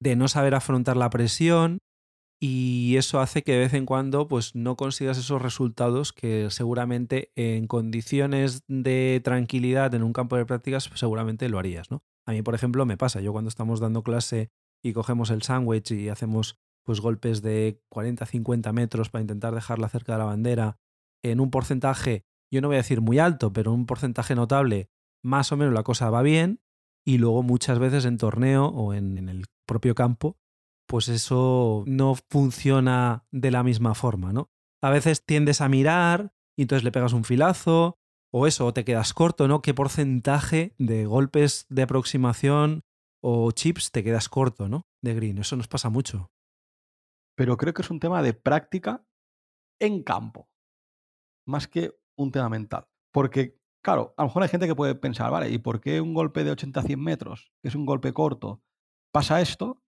de 0.00 0.16
no 0.16 0.28
saber 0.28 0.54
afrontar 0.54 0.96
la 0.96 1.10
presión 1.10 1.78
y 2.42 2.96
eso 2.96 3.20
hace 3.20 3.42
que 3.42 3.52
de 3.52 3.58
vez 3.58 3.74
en 3.74 3.84
cuando 3.84 4.26
pues 4.26 4.54
no 4.54 4.76
consigas 4.76 5.18
esos 5.18 5.42
resultados 5.42 6.14
que 6.14 6.48
seguramente 6.50 7.32
en 7.36 7.66
condiciones 7.66 8.62
de 8.66 9.20
tranquilidad 9.22 9.94
en 9.94 10.02
un 10.02 10.14
campo 10.14 10.36
de 10.36 10.46
prácticas 10.46 10.88
pues, 10.88 11.00
seguramente 11.00 11.48
lo 11.50 11.58
harías, 11.58 11.90
¿no? 11.90 12.02
A 12.26 12.32
mí, 12.32 12.42
por 12.42 12.54
ejemplo, 12.54 12.86
me 12.86 12.96
pasa, 12.96 13.20
yo 13.20 13.32
cuando 13.32 13.48
estamos 13.48 13.80
dando 13.80 14.02
clase 14.02 14.50
y 14.82 14.92
cogemos 14.92 15.30
el 15.30 15.42
sándwich 15.42 15.90
y 15.90 16.08
hacemos 16.08 16.56
pues 16.84 17.00
golpes 17.00 17.42
de 17.42 17.82
40-50 17.90 18.72
metros 18.72 19.10
para 19.10 19.20
intentar 19.20 19.54
dejarla 19.54 19.88
cerca 19.88 20.12
de 20.12 20.18
la 20.18 20.24
bandera 20.24 20.78
en 21.22 21.40
un 21.40 21.50
porcentaje 21.50 22.24
yo 22.50 22.60
no 22.60 22.68
voy 22.68 22.76
a 22.76 22.84
decir 22.84 23.00
muy 23.00 23.18
alto, 23.18 23.52
pero 23.52 23.72
un 23.72 23.86
porcentaje 23.86 24.34
notable, 24.34 24.90
más 25.22 25.52
o 25.52 25.56
menos 25.56 25.74
la 25.74 25.82
cosa 25.82 26.10
va 26.10 26.22
bien. 26.22 26.60
Y 27.06 27.18
luego 27.18 27.42
muchas 27.42 27.78
veces 27.78 28.04
en 28.04 28.18
torneo 28.18 28.66
o 28.66 28.92
en, 28.92 29.28
el 29.28 29.46
propio 29.66 29.94
campo, 29.94 30.36
pues 30.86 31.08
eso 31.08 31.84
no 31.86 32.14
funciona 32.28 33.24
de 33.30 33.50
la 33.50 33.62
misma 33.62 33.94
forma, 33.94 34.32
¿no? 34.32 34.50
A 34.82 34.90
veces 34.90 35.24
tiendes 35.24 35.60
a 35.60 35.68
mirar 35.68 36.34
y 36.56 36.62
entonces 36.62 36.84
le 36.84 36.92
pegas 36.92 37.12
un 37.12 37.24
filazo, 37.24 38.00
o 38.32 38.46
eso, 38.46 38.66
o 38.66 38.72
te 38.72 38.84
quedas 38.84 39.12
corto, 39.12 39.48
¿no? 39.48 39.62
¿Qué 39.62 39.74
porcentaje 39.74 40.74
de 40.78 41.06
golpes 41.06 41.66
de 41.68 41.82
aproximación 41.82 42.84
o 43.22 43.50
chips 43.52 43.90
te 43.90 44.04
quedas 44.04 44.28
corto, 44.28 44.68
¿no? 44.68 44.86
De 45.02 45.14
green, 45.14 45.38
eso 45.38 45.56
nos 45.56 45.68
pasa 45.68 45.90
mucho. 45.90 46.30
Pero 47.36 47.56
creo 47.56 47.74
que 47.74 47.82
es 47.82 47.90
un 47.90 48.00
tema 48.00 48.22
de 48.22 48.34
práctica 48.34 49.04
en 49.80 50.02
campo, 50.02 50.48
más 51.46 51.66
que 51.66 51.99
un 52.22 52.32
tema 52.32 52.48
mental. 52.48 52.86
Porque, 53.12 53.58
claro, 53.82 54.14
a 54.16 54.22
lo 54.22 54.28
mejor 54.28 54.42
hay 54.42 54.48
gente 54.48 54.66
que 54.66 54.74
puede 54.74 54.94
pensar, 54.94 55.30
vale, 55.30 55.50
¿y 55.50 55.58
por 55.58 55.80
qué 55.80 56.00
un 56.00 56.14
golpe 56.14 56.44
de 56.44 56.52
80-100 56.52 56.96
metros, 56.96 57.52
que 57.62 57.68
es 57.68 57.74
un 57.74 57.86
golpe 57.86 58.12
corto, 58.12 58.62
pasa 59.12 59.40
esto 59.40 59.82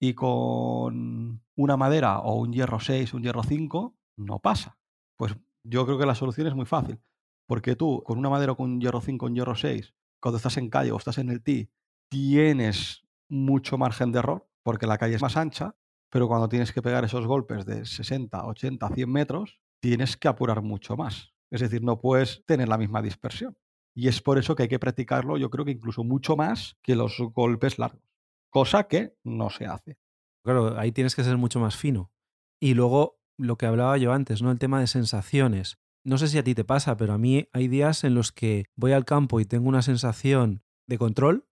y 0.00 0.14
con 0.14 1.42
una 1.56 1.76
madera 1.76 2.20
o 2.20 2.34
un 2.34 2.52
hierro 2.52 2.80
6, 2.80 3.14
un 3.14 3.22
hierro 3.22 3.42
5, 3.42 3.96
no 4.16 4.38
pasa? 4.40 4.78
Pues 5.16 5.36
yo 5.64 5.86
creo 5.86 5.98
que 5.98 6.06
la 6.06 6.14
solución 6.14 6.46
es 6.46 6.54
muy 6.54 6.66
fácil. 6.66 7.00
Porque 7.46 7.76
tú, 7.76 8.02
con 8.04 8.18
una 8.18 8.28
madera 8.28 8.54
con 8.54 8.70
un 8.70 8.80
hierro 8.80 9.00
5, 9.00 9.24
un 9.24 9.34
hierro 9.34 9.54
6, 9.54 9.94
cuando 10.20 10.36
estás 10.36 10.58
en 10.58 10.68
calle 10.68 10.92
o 10.92 10.98
estás 10.98 11.18
en 11.18 11.30
el 11.30 11.42
tee, 11.42 11.70
tienes 12.10 13.06
mucho 13.28 13.78
margen 13.78 14.12
de 14.12 14.18
error, 14.18 14.48
porque 14.62 14.86
la 14.86 14.98
calle 14.98 15.14
es 15.14 15.22
más 15.22 15.36
ancha, 15.36 15.76
pero 16.10 16.28
cuando 16.28 16.48
tienes 16.48 16.72
que 16.72 16.82
pegar 16.82 17.04
esos 17.04 17.26
golpes 17.26 17.64
de 17.64 17.84
60, 17.86 18.44
80, 18.46 18.88
100 18.88 19.10
metros, 19.10 19.60
tienes 19.80 20.16
que 20.16 20.28
apurar 20.28 20.62
mucho 20.62 20.96
más. 20.96 21.34
Es 21.50 21.60
decir, 21.60 21.82
no 21.82 22.00
puedes 22.00 22.44
tener 22.46 22.68
la 22.68 22.78
misma 22.78 23.02
dispersión. 23.02 23.56
Y 23.94 24.08
es 24.08 24.20
por 24.22 24.38
eso 24.38 24.54
que 24.54 24.64
hay 24.64 24.68
que 24.68 24.78
practicarlo, 24.78 25.38
yo 25.38 25.50
creo 25.50 25.64
que 25.64 25.72
incluso 25.72 26.04
mucho 26.04 26.36
más 26.36 26.76
que 26.82 26.94
los 26.94 27.18
golpes 27.34 27.78
largos. 27.78 28.02
Cosa 28.50 28.84
que 28.84 29.16
no 29.24 29.50
se 29.50 29.66
hace. 29.66 29.98
Claro, 30.44 30.78
ahí 30.78 30.92
tienes 30.92 31.16
que 31.16 31.24
ser 31.24 31.36
mucho 31.36 31.60
más 31.60 31.76
fino. 31.76 32.12
Y 32.60 32.74
luego, 32.74 33.20
lo 33.36 33.56
que 33.56 33.66
hablaba 33.66 33.98
yo 33.98 34.12
antes, 34.12 34.40
¿no? 34.40 34.50
El 34.50 34.58
tema 34.58 34.80
de 34.80 34.86
sensaciones. 34.86 35.78
No 36.04 36.16
sé 36.16 36.28
si 36.28 36.38
a 36.38 36.44
ti 36.44 36.54
te 36.54 36.64
pasa, 36.64 36.96
pero 36.96 37.12
a 37.12 37.18
mí 37.18 37.48
hay 37.52 37.68
días 37.68 38.04
en 38.04 38.14
los 38.14 38.32
que 38.32 38.66
voy 38.76 38.92
al 38.92 39.04
campo 39.04 39.40
y 39.40 39.44
tengo 39.44 39.68
una 39.68 39.82
sensación 39.82 40.62
de 40.86 40.98
control 40.98 41.48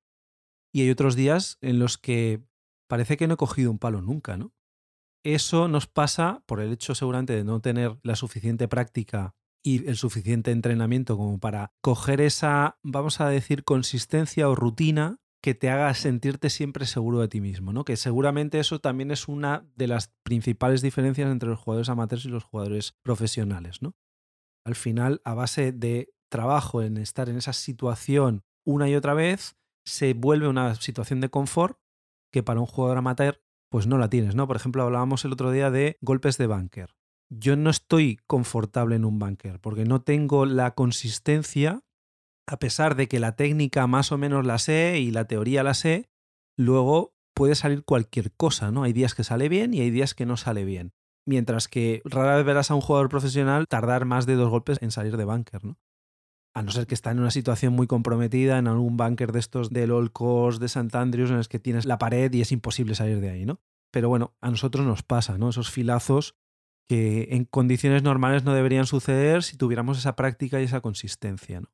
y 0.73 0.83
hay 0.83 0.91
otros 0.91 1.17
días 1.17 1.59
en 1.61 1.79
los 1.79 1.99
que 1.99 2.45
parece 2.87 3.17
que 3.17 3.27
no 3.27 3.35
he 3.35 3.39
cogido 3.39 3.71
un 3.71 3.79
palo 3.79 4.03
nunca, 4.03 4.37
¿no? 4.37 4.53
Eso 5.25 5.69
nos 5.69 5.87
pasa 5.87 6.45
por 6.47 6.61
el 6.61 6.73
hecho 6.73 6.95
seguramente 6.95 7.35
de 7.35 7.45
no 7.45 7.61
tener 7.61 7.99
la 8.03 8.15
suficiente 8.15 8.69
práctica 8.69 9.35
y 9.67 9.85
el 9.89 9.97
suficiente 9.97 10.53
entrenamiento 10.53 11.17
como 11.17 11.41
para 11.41 11.73
coger 11.81 12.21
esa, 12.21 12.79
vamos 12.85 13.21
a 13.21 13.29
decir, 13.29 13.65
consistencia 13.65 14.49
o 14.49 14.55
rutina 14.55 15.19
que 15.43 15.57
te 15.57 15.71
haga 15.71 15.93
sentirte 15.95 16.51
siempre 16.51 16.87
seguro 16.87 17.19
de 17.19 17.27
ti 17.27 17.41
mismo, 17.41 17.73
¿no? 17.73 17.85
Que 17.85 17.97
seguramente 17.97 18.61
eso 18.61 18.79
también 18.79 19.11
es 19.11 19.27
una 19.27 19.69
de 19.75 19.89
las 19.89 20.15
principales 20.23 20.83
diferencias 20.83 21.29
entre 21.33 21.49
los 21.49 21.59
jugadores 21.59 21.89
amateurs 21.89 22.25
y 22.27 22.29
los 22.29 22.45
jugadores 22.45 22.95
profesionales, 23.03 23.83
¿no? 23.83 23.97
Al 24.65 24.77
final, 24.77 25.21
a 25.25 25.35
base 25.35 25.73
de 25.73 26.15
trabajo 26.31 26.81
en 26.81 26.97
estar 26.97 27.29
en 27.29 27.37
esa 27.37 27.53
situación 27.53 28.45
una 28.65 28.89
y 28.89 28.95
otra 28.95 29.15
vez, 29.15 29.57
se 29.85 30.15
vuelve 30.15 30.47
una 30.47 30.77
situación 30.77 31.21
de 31.21 31.29
confort 31.29 31.81
que 32.33 32.45
para 32.45 32.61
un 32.61 32.67
jugador 32.67 32.99
amateur 32.99 33.43
pues 33.69 33.89
no 33.89 33.99
la 33.99 34.09
tienes, 34.11 34.37
¿no? 34.37 34.47
Por 34.47 34.55
ejemplo, 34.55 34.85
hablábamos 34.85 35.25
el 35.25 35.33
otro 35.33 35.51
día 35.51 35.73
de 35.73 35.99
golpes 36.01 36.39
de 36.39 36.47
bunker. 36.47 36.95
Yo 37.29 37.57
no 37.57 37.71
estoy 37.71 38.19
confortable 38.27 38.97
en 38.97 39.05
un 39.05 39.19
bunker 39.19 39.61
porque 39.61 39.85
no 39.85 40.03
tengo 40.03 40.47
la 40.47 40.75
consistencia, 40.75 41.83
a 42.47 42.59
pesar 42.59 42.95
de 42.95 43.09
que 43.09 43.21
la 43.21 43.37
técnica 43.37 43.87
más 43.87 44.13
o 44.13 44.19
menos 44.19 44.47
la 44.47 44.59
sé 44.59 44.99
y 45.01 45.11
la 45.11 45.27
teoría 45.27 45.63
la 45.63 45.75
sé, 45.75 46.09
luego 46.57 47.15
puede 47.35 47.55
salir 47.55 47.85
cualquier 47.85 48.33
cosa, 48.33 48.71
¿no? 48.71 48.85
Hay 48.85 48.93
días 48.93 49.15
que 49.15 49.25
sale 49.25 49.49
bien 49.49 49.75
y 49.75 49.81
hay 49.81 49.91
días 49.91 50.15
que 50.15 50.27
no 50.27 50.37
sale 50.37 50.65
bien. 50.65 50.93
Mientras 51.27 51.67
que 51.67 52.01
rara 52.05 52.37
vez 52.37 52.47
verás 52.47 52.71
a 52.71 52.75
un 52.75 52.81
jugador 52.81 53.09
profesional 53.09 53.67
tardar 53.67 54.05
más 54.05 54.27
de 54.27 54.37
dos 54.37 54.49
golpes 54.49 54.79
en 54.81 54.93
salir 54.93 55.17
de 55.17 55.25
bunker, 55.25 55.65
¿no? 55.65 55.79
a 56.57 56.63
no 56.63 56.71
ser 56.71 56.87
que 56.87 56.95
está 56.95 57.11
en 57.11 57.19
una 57.19 57.31
situación 57.31 57.75
muy 57.75 57.87
comprometida, 57.87 58.57
en 58.57 58.67
algún 58.67 58.97
bunker 58.97 59.31
de 59.31 59.41
estos 59.41 59.69
del 59.69 59.91
Old 59.91 60.11
Course 60.11 60.59
de 60.59 60.65
St. 60.65 60.97
Andrews, 60.97 61.31
en 61.31 61.37
el 61.37 61.49
que 61.49 61.59
tienes 61.59 61.85
la 61.85 61.99
pared 61.99 62.33
y 62.33 62.41
es 62.41 62.51
imposible 62.51 62.95
salir 62.95 63.21
de 63.21 63.29
ahí, 63.29 63.45
¿no? 63.45 63.61
Pero 63.91 64.09
bueno, 64.09 64.33
a 64.41 64.49
nosotros 64.49 64.87
nos 64.87 65.03
pasa, 65.03 65.37
¿no? 65.37 65.51
Esos 65.51 65.71
filazos 65.71 66.35
que 66.87 67.29
en 67.31 67.45
condiciones 67.45 68.03
normales 68.03 68.45
no 68.45 68.55
deberían 68.55 68.87
suceder 68.87 69.43
si 69.43 69.57
tuviéramos 69.57 69.99
esa 69.99 70.17
práctica 70.17 70.61
y 70.61 70.65
esa 70.65 70.81
consistencia, 70.81 71.61
¿no? 71.61 71.69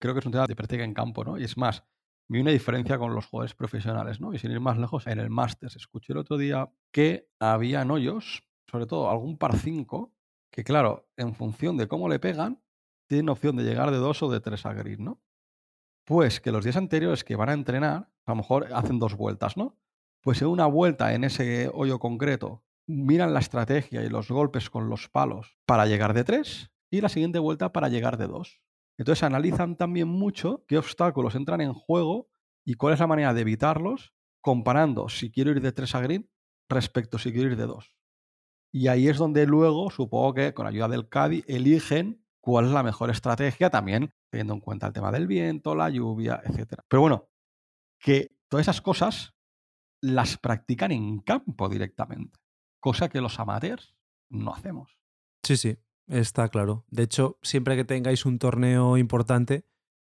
Creo 0.00 0.14
que 0.14 0.20
es 0.20 0.26
un 0.26 0.32
tema 0.32 0.46
de 0.46 0.56
práctica 0.56 0.84
en 0.84 0.94
campo, 0.94 1.24
¿no? 1.24 1.38
Y 1.38 1.44
es 1.44 1.56
más, 1.56 1.84
vi 2.28 2.40
una 2.40 2.50
diferencia 2.50 2.98
con 2.98 3.14
los 3.14 3.26
jugadores 3.26 3.54
profesionales, 3.54 4.20
¿no? 4.20 4.34
Y 4.34 4.38
sin 4.38 4.50
ir 4.50 4.60
más 4.60 4.78
lejos, 4.78 5.06
en 5.06 5.20
el 5.20 5.30
Masters 5.30 5.76
escuché 5.76 6.12
el 6.12 6.18
otro 6.18 6.38
día 6.38 6.72
que 6.90 7.28
había 7.38 7.82
hoyos, 7.82 8.44
sobre 8.66 8.86
todo 8.86 9.10
algún 9.10 9.38
par 9.38 9.56
5, 9.56 10.12
que 10.50 10.64
claro, 10.64 11.08
en 11.16 11.34
función 11.34 11.76
de 11.76 11.88
cómo 11.88 12.08
le 12.08 12.18
pegan, 12.18 12.62
tienen 13.06 13.28
opción 13.28 13.56
de 13.56 13.64
llegar 13.64 13.90
de 13.90 13.98
dos 13.98 14.22
o 14.22 14.30
de 14.30 14.40
tres 14.40 14.64
a 14.66 14.72
green, 14.72 15.04
¿no? 15.04 15.20
Pues 16.04 16.40
que 16.40 16.50
los 16.50 16.64
días 16.64 16.76
anteriores 16.76 17.22
que 17.22 17.36
van 17.36 17.50
a 17.50 17.52
entrenar, 17.52 18.10
a 18.24 18.32
lo 18.32 18.36
mejor 18.36 18.72
hacen 18.72 18.98
dos 18.98 19.14
vueltas, 19.14 19.56
¿no? 19.56 19.78
Pues 20.20 20.40
en 20.42 20.48
una 20.48 20.66
vuelta 20.66 21.14
en 21.14 21.24
ese 21.24 21.70
hoyo 21.72 21.98
concreto, 21.98 22.64
miran 22.92 23.34
la 23.34 23.40
estrategia 23.40 24.02
y 24.02 24.08
los 24.08 24.30
golpes 24.30 24.70
con 24.70 24.88
los 24.88 25.08
palos 25.08 25.58
para 25.66 25.86
llegar 25.86 26.14
de 26.14 26.24
tres 26.24 26.70
y 26.90 27.00
la 27.00 27.08
siguiente 27.08 27.38
vuelta 27.38 27.72
para 27.72 27.88
llegar 27.88 28.18
de 28.18 28.26
dos. 28.26 28.60
Entonces 28.98 29.22
analizan 29.22 29.76
también 29.76 30.08
mucho 30.08 30.64
qué 30.68 30.78
obstáculos 30.78 31.34
entran 31.34 31.60
en 31.60 31.72
juego 31.72 32.28
y 32.64 32.74
cuál 32.74 32.94
es 32.94 33.00
la 33.00 33.06
manera 33.06 33.34
de 33.34 33.40
evitarlos, 33.40 34.12
comparando 34.40 35.08
si 35.08 35.30
quiero 35.32 35.50
ir 35.50 35.60
de 35.60 35.72
tres 35.72 35.94
a 35.94 36.00
green 36.00 36.30
respecto 36.68 37.18
si 37.18 37.32
quiero 37.32 37.50
ir 37.50 37.56
de 37.56 37.66
dos. 37.66 37.94
Y 38.72 38.88
ahí 38.88 39.08
es 39.08 39.18
donde 39.18 39.46
luego, 39.46 39.90
supongo 39.90 40.34
que 40.34 40.54
con 40.54 40.66
ayuda 40.66 40.88
del 40.88 41.08
Caddy, 41.08 41.44
eligen 41.46 42.24
cuál 42.40 42.66
es 42.66 42.70
la 42.72 42.82
mejor 42.82 43.10
estrategia 43.10 43.70
también 43.70 44.14
teniendo 44.30 44.54
en 44.54 44.60
cuenta 44.60 44.86
el 44.86 44.94
tema 44.94 45.12
del 45.12 45.26
viento, 45.26 45.74
la 45.74 45.90
lluvia, 45.90 46.40
etc. 46.44 46.80
Pero 46.88 47.02
bueno, 47.02 47.28
que 48.00 48.34
todas 48.48 48.64
esas 48.64 48.80
cosas 48.80 49.34
las 50.00 50.38
practican 50.38 50.90
en 50.90 51.20
campo 51.20 51.68
directamente, 51.68 52.38
cosa 52.82 53.08
que 53.08 53.22
los 53.22 53.38
amateurs 53.38 53.94
no 54.28 54.52
hacemos. 54.52 54.98
Sí, 55.42 55.56
sí, 55.56 55.78
está 56.08 56.48
claro. 56.48 56.84
De 56.90 57.04
hecho, 57.04 57.38
siempre 57.40 57.76
que 57.76 57.84
tengáis 57.84 58.26
un 58.26 58.38
torneo 58.38 58.98
importante, 58.98 59.64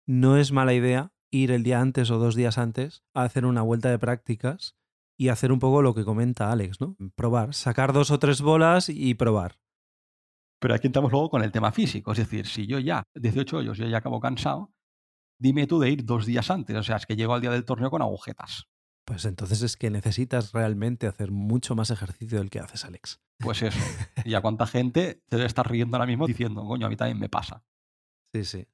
no 0.06 0.36
es 0.36 0.50
mala 0.50 0.72
idea 0.74 1.12
ir 1.30 1.50
el 1.50 1.62
día 1.62 1.80
antes 1.80 2.10
o 2.10 2.18
dos 2.18 2.34
días 2.34 2.58
antes 2.58 3.04
a 3.12 3.22
hacer 3.22 3.44
una 3.44 3.62
vuelta 3.62 3.90
de 3.90 3.98
prácticas 3.98 4.76
y 5.16 5.28
hacer 5.28 5.52
un 5.52 5.58
poco 5.58 5.82
lo 5.82 5.94
que 5.94 6.04
comenta 6.04 6.50
Alex, 6.50 6.80
¿no? 6.80 6.96
Probar, 7.14 7.54
sacar 7.54 7.92
dos 7.92 8.10
o 8.10 8.18
tres 8.18 8.40
bolas 8.40 8.88
y 8.88 9.14
probar. 9.14 9.58
Pero 10.58 10.74
aquí 10.74 10.86
entramos 10.86 11.12
luego 11.12 11.28
con 11.28 11.42
el 11.42 11.52
tema 11.52 11.70
físico. 11.70 12.12
Es 12.12 12.18
decir, 12.18 12.46
si 12.46 12.66
yo 12.66 12.78
ya, 12.78 13.04
18 13.14 13.58
hoyos, 13.58 13.78
yo 13.78 13.86
ya 13.86 13.98
acabo 13.98 14.20
cansado, 14.20 14.72
dime 15.38 15.66
tú 15.66 15.78
de 15.78 15.90
ir 15.90 16.04
dos 16.04 16.24
días 16.24 16.50
antes. 16.50 16.76
O 16.76 16.82
sea, 16.82 16.96
es 16.96 17.06
que 17.06 17.16
llego 17.16 17.34
al 17.34 17.42
día 17.42 17.50
del 17.50 17.64
torneo 17.64 17.90
con 17.90 18.00
agujetas. 18.00 18.68
Pues 19.04 19.24
entonces 19.26 19.62
es 19.62 19.76
que 19.76 19.90
necesitas 19.90 20.52
realmente 20.52 21.06
hacer 21.06 21.30
mucho 21.30 21.74
más 21.74 21.90
ejercicio 21.90 22.38
del 22.38 22.50
que 22.50 22.60
haces, 22.60 22.84
Alex. 22.84 23.20
Pues 23.38 23.62
eso. 23.62 23.78
Y 24.24 24.34
a 24.34 24.40
cuánta 24.40 24.66
gente 24.66 25.22
te 25.28 25.36
debe 25.36 25.46
estar 25.46 25.70
riendo 25.70 25.96
ahora 25.96 26.06
mismo 26.06 26.26
diciendo, 26.26 26.64
coño, 26.64 26.86
a 26.86 26.88
mí 26.88 26.96
también 26.96 27.18
me 27.18 27.28
pasa. 27.28 27.64
Sí, 28.32 28.44
sí. 28.44 28.66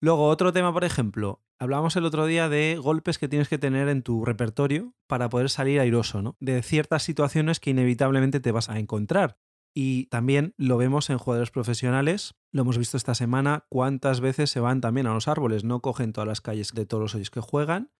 Luego, 0.00 0.28
otro 0.28 0.52
tema, 0.52 0.72
por 0.72 0.84
ejemplo, 0.84 1.42
hablábamos 1.58 1.96
el 1.96 2.04
otro 2.04 2.26
día 2.26 2.48
de 2.48 2.78
golpes 2.80 3.18
que 3.18 3.28
tienes 3.28 3.48
que 3.48 3.58
tener 3.58 3.88
en 3.88 4.02
tu 4.02 4.24
repertorio 4.24 4.94
para 5.06 5.28
poder 5.28 5.50
salir 5.50 5.80
airoso, 5.80 6.22
¿no? 6.22 6.36
De 6.38 6.62
ciertas 6.62 7.02
situaciones 7.02 7.60
que 7.60 7.70
inevitablemente 7.70 8.40
te 8.40 8.52
vas 8.52 8.68
a 8.68 8.78
encontrar. 8.78 9.38
Y 9.74 10.06
también 10.06 10.54
lo 10.56 10.76
vemos 10.78 11.10
en 11.10 11.18
jugadores 11.18 11.50
profesionales, 11.50 12.34
lo 12.50 12.62
hemos 12.62 12.78
visto 12.78 12.96
esta 12.96 13.14
semana, 13.14 13.66
cuántas 13.68 14.20
veces 14.20 14.50
se 14.50 14.60
van 14.60 14.80
también 14.80 15.06
a 15.06 15.12
los 15.12 15.28
árboles, 15.28 15.64
no 15.64 15.80
cogen 15.80 16.12
todas 16.12 16.28
las 16.28 16.40
calles 16.40 16.72
de 16.72 16.86
todos 16.86 17.02
los 17.02 17.14
hoyos 17.14 17.30
que 17.30 17.40
juegan, 17.40 17.90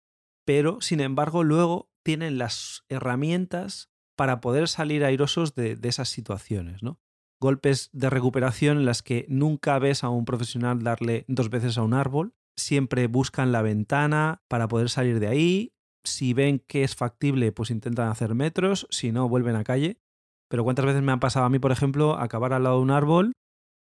pero 0.46 0.80
sin 0.80 1.00
embargo 1.00 1.44
luego 1.44 1.90
tienen 2.02 2.38
las 2.38 2.84
herramientas 2.88 3.90
para 4.16 4.40
poder 4.40 4.68
salir 4.68 5.04
airosos 5.04 5.54
de, 5.54 5.76
de 5.76 5.88
esas 5.88 6.08
situaciones, 6.08 6.82
¿no? 6.82 6.98
Golpes 7.38 7.90
de 7.92 8.08
recuperación 8.08 8.78
en 8.78 8.86
las 8.86 9.02
que 9.02 9.26
nunca 9.28 9.78
ves 9.78 10.04
a 10.04 10.08
un 10.08 10.24
profesional 10.24 10.82
darle 10.82 11.26
dos 11.28 11.50
veces 11.50 11.76
a 11.76 11.82
un 11.82 11.92
árbol, 11.92 12.32
siempre 12.56 13.08
buscan 13.08 13.52
la 13.52 13.60
ventana 13.60 14.42
para 14.48 14.68
poder 14.68 14.88
salir 14.88 15.20
de 15.20 15.28
ahí, 15.28 15.74
si 16.06 16.32
ven 16.32 16.60
que 16.66 16.82
es 16.82 16.96
factible, 16.96 17.52
pues 17.52 17.70
intentan 17.70 18.08
hacer 18.08 18.34
metros, 18.34 18.86
si 18.90 19.12
no, 19.12 19.28
vuelven 19.28 19.56
a 19.56 19.64
calle. 19.64 20.00
Pero 20.48 20.64
cuántas 20.64 20.86
veces 20.86 21.02
me 21.02 21.12
han 21.12 21.20
pasado 21.20 21.44
a 21.44 21.50
mí, 21.50 21.58
por 21.58 21.72
ejemplo, 21.72 22.16
acabar 22.18 22.52
al 22.52 22.62
lado 22.62 22.76
de 22.76 22.82
un 22.82 22.90
árbol 22.90 23.32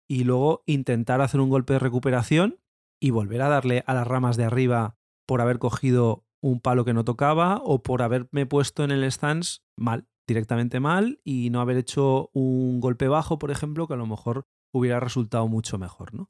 y 0.09 0.23
luego 0.23 0.63
intentar 0.65 1.21
hacer 1.21 1.39
un 1.39 1.49
golpe 1.49 1.73
de 1.73 1.79
recuperación 1.79 2.59
y 2.99 3.11
volver 3.11 3.41
a 3.41 3.49
darle 3.49 3.83
a 3.85 3.93
las 3.93 4.07
ramas 4.07 4.35
de 4.35 4.45
arriba 4.45 4.97
por 5.27 5.41
haber 5.41 5.59
cogido 5.59 6.24
un 6.45 6.59
palo 6.59 6.85
que 6.85 6.93
no 6.93 7.03
tocaba 7.03 7.59
o 7.63 7.81
por 7.81 8.01
haberme 8.01 8.45
puesto 8.45 8.83
en 8.83 8.91
el 8.91 9.09
stance 9.11 9.61
mal, 9.75 10.07
directamente 10.27 10.79
mal 10.79 11.19
y 11.23 11.49
no 11.49 11.59
haber 11.59 11.77
hecho 11.77 12.29
un 12.33 12.79
golpe 12.79 13.07
bajo, 13.07 13.39
por 13.39 13.49
ejemplo, 13.49 13.87
que 13.87 13.95
a 13.95 13.97
lo 13.97 14.05
mejor 14.05 14.47
hubiera 14.71 14.99
resultado 14.99 15.47
mucho 15.47 15.77
mejor, 15.77 16.13
¿no? 16.13 16.29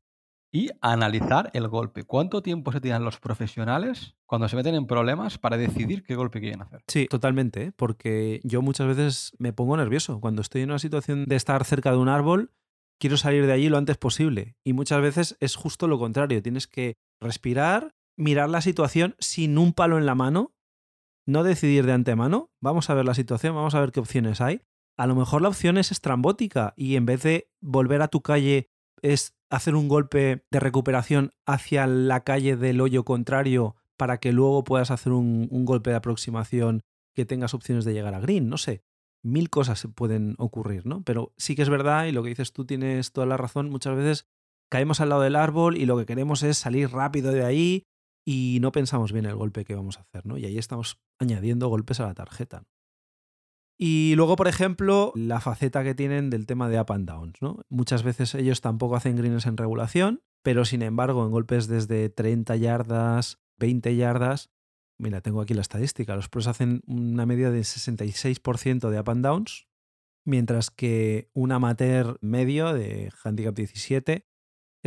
y 0.56 0.70
analizar 0.80 1.52
el 1.54 1.68
golpe. 1.68 2.06
¿Cuánto 2.06 2.42
tiempo 2.42 2.72
se 2.72 2.80
tiran 2.80 3.04
los 3.04 3.20
profesionales 3.20 4.16
cuando 4.26 4.48
se 4.48 4.56
meten 4.56 4.76
en 4.76 4.88
problemas 4.88 5.38
para 5.38 5.58
decidir 5.58 6.04
qué 6.04 6.16
golpe 6.16 6.40
quieren 6.40 6.62
hacer? 6.62 6.82
Sí, 6.88 7.08
totalmente, 7.10 7.64
¿eh? 7.64 7.72
porque 7.76 8.40
yo 8.46 8.62
muchas 8.62 8.88
veces 8.88 9.34
me 9.38 9.52
pongo 9.52 9.76
nervioso. 9.76 10.22
Cuando 10.22 10.42
estoy 10.42 10.62
en 10.62 10.70
una 10.70 10.80
situación 10.80 11.26
de 11.26 11.36
estar 11.36 11.66
cerca 11.66 11.92
de 11.92 11.98
un 11.98 12.08
árbol, 12.08 12.54
quiero 13.00 13.18
salir 13.18 13.46
de 13.46 13.52
allí 13.52 13.68
lo 13.68 13.78
antes 13.78 13.98
posible. 13.98 14.56
Y 14.64 14.72
muchas 14.72 15.02
veces 15.02 15.36
es 15.42 15.58
justo 15.58 15.88
lo 15.88 16.00
contrario. 16.00 16.42
Tienes 16.42 16.68
que 16.68 16.96
respirar, 17.20 17.94
mirar 18.18 18.50
la 18.50 18.62
situación 18.62 19.16
sin 19.20 19.58
un 19.58 19.74
palo 19.74 19.98
en 19.98 20.06
la 20.06 20.16
mano, 20.16 20.54
no 21.26 21.44
decidir 21.44 21.86
de 21.86 21.94
antemano. 21.94 22.52
Vamos 22.62 22.90
a 22.90 22.94
ver 22.94 23.06
la 23.06 23.14
situación, 23.14 23.56
vamos 23.56 23.76
a 23.76 23.80
ver 23.80 23.92
qué 23.92 24.00
opciones 24.00 24.42
hay. 24.42 24.62
A 24.98 25.08
lo 25.08 25.16
mejor 25.16 25.42
la 25.42 25.50
opción 25.50 25.78
es 25.78 25.92
estrambótica 25.92 26.74
y 26.78 26.96
en 26.96 27.06
vez 27.06 27.24
de 27.24 27.50
volver 27.60 28.02
a 28.02 28.08
tu 28.08 28.22
calle 28.22 28.70
es 29.02 29.36
hacer 29.50 29.76
un 29.76 29.88
golpe 29.88 30.46
de 30.50 30.60
recuperación 30.60 31.32
hacia 31.46 31.86
la 31.88 32.24
calle 32.24 32.56
del 32.56 32.82
hoyo 32.82 33.04
contrario 33.04 33.76
para 33.98 34.20
que 34.20 34.32
luego 34.32 34.64
puedas 34.64 34.92
hacer 34.92 35.12
un, 35.14 35.48
golpe 35.66 35.90
de 35.90 35.98
aproximación 35.98 36.82
que 37.14 37.26
tengas 37.26 37.54
opciones 37.54 37.86
de 37.86 37.94
llegar 37.94 38.14
a 38.14 38.20
green, 38.20 38.50
no 38.50 38.58
sé. 38.58 38.84
Mil 39.22 39.50
cosas 39.50 39.88
pueden 39.96 40.36
ocurrir, 40.38 40.86
¿no? 40.86 41.02
Pero 41.04 41.34
sí 41.38 41.56
que 41.56 41.62
es 41.62 41.70
verdad, 41.70 42.06
y 42.06 42.12
lo 42.12 42.22
que 42.22 42.30
dices 42.30 42.54
tú 42.54 42.66
tienes 42.66 43.12
toda 43.12 43.26
la 43.26 43.38
razón, 43.38 43.70
muchas 43.70 43.96
veces 43.96 44.28
caemos 44.70 45.00
al 45.02 45.10
lado 45.10 45.22
del 45.22 45.36
árbol 45.36 45.78
y 45.78 45.86
lo 45.86 45.98
que 45.98 46.06
queremos 46.06 46.44
es 46.44 46.58
salir 46.58 46.92
rápido 46.92 47.32
de 47.32 47.44
ahí 47.44 47.88
y 48.26 48.58
no 48.60 48.72
pensamos 48.72 49.12
bien 49.12 49.26
el 49.26 49.36
golpe 49.36 49.64
que 49.64 49.76
vamos 49.76 49.98
a 49.98 50.02
hacer, 50.02 50.26
¿no? 50.26 50.38
Y 50.38 50.46
ahí 50.46 50.58
estamos 50.58 51.00
añadiendo 51.20 51.70
golpes 51.70 52.00
a 52.00 52.08
la 52.08 52.16
tarjeta. 52.16 52.66
Y 53.78 54.14
luego, 54.16 54.36
por 54.36 54.48
ejemplo, 54.48 55.12
la 55.16 55.42
faceta 55.42 55.84
que 55.84 55.96
tienen 55.96 56.30
del 56.30 56.46
tema 56.46 56.70
de 56.70 56.80
up 56.80 56.92
and 56.92 57.08
downs. 57.08 57.42
¿no? 57.42 57.60
Muchas 57.70 58.04
veces 58.04 58.34
ellos 58.34 58.62
tampoco 58.62 58.96
hacen 58.96 59.18
greens 59.18 59.46
en 59.46 59.58
regulación, 59.58 60.24
pero 60.44 60.66
sin 60.66 60.82
embargo, 60.82 61.26
en 61.26 61.32
golpes 61.32 61.68
desde 61.68 62.10
30 62.10 62.56
yardas, 62.56 63.42
20 63.58 63.96
yardas, 63.96 64.50
mira, 64.98 65.22
tengo 65.22 65.42
aquí 65.42 65.54
la 65.54 65.62
estadística, 65.62 66.16
los 66.16 66.30
pros 66.30 66.48
hacen 66.48 66.82
una 66.88 67.26
media 67.26 67.52
de 67.52 67.62
66% 67.62 68.90
de 68.90 69.00
up 69.00 69.10
and 69.10 69.26
downs, 69.26 69.68
mientras 70.24 70.72
que 70.72 71.30
un 71.34 71.52
amateur 71.52 72.18
medio 72.22 72.74
de 72.74 73.12
handicap 73.24 73.56
17 73.56 74.26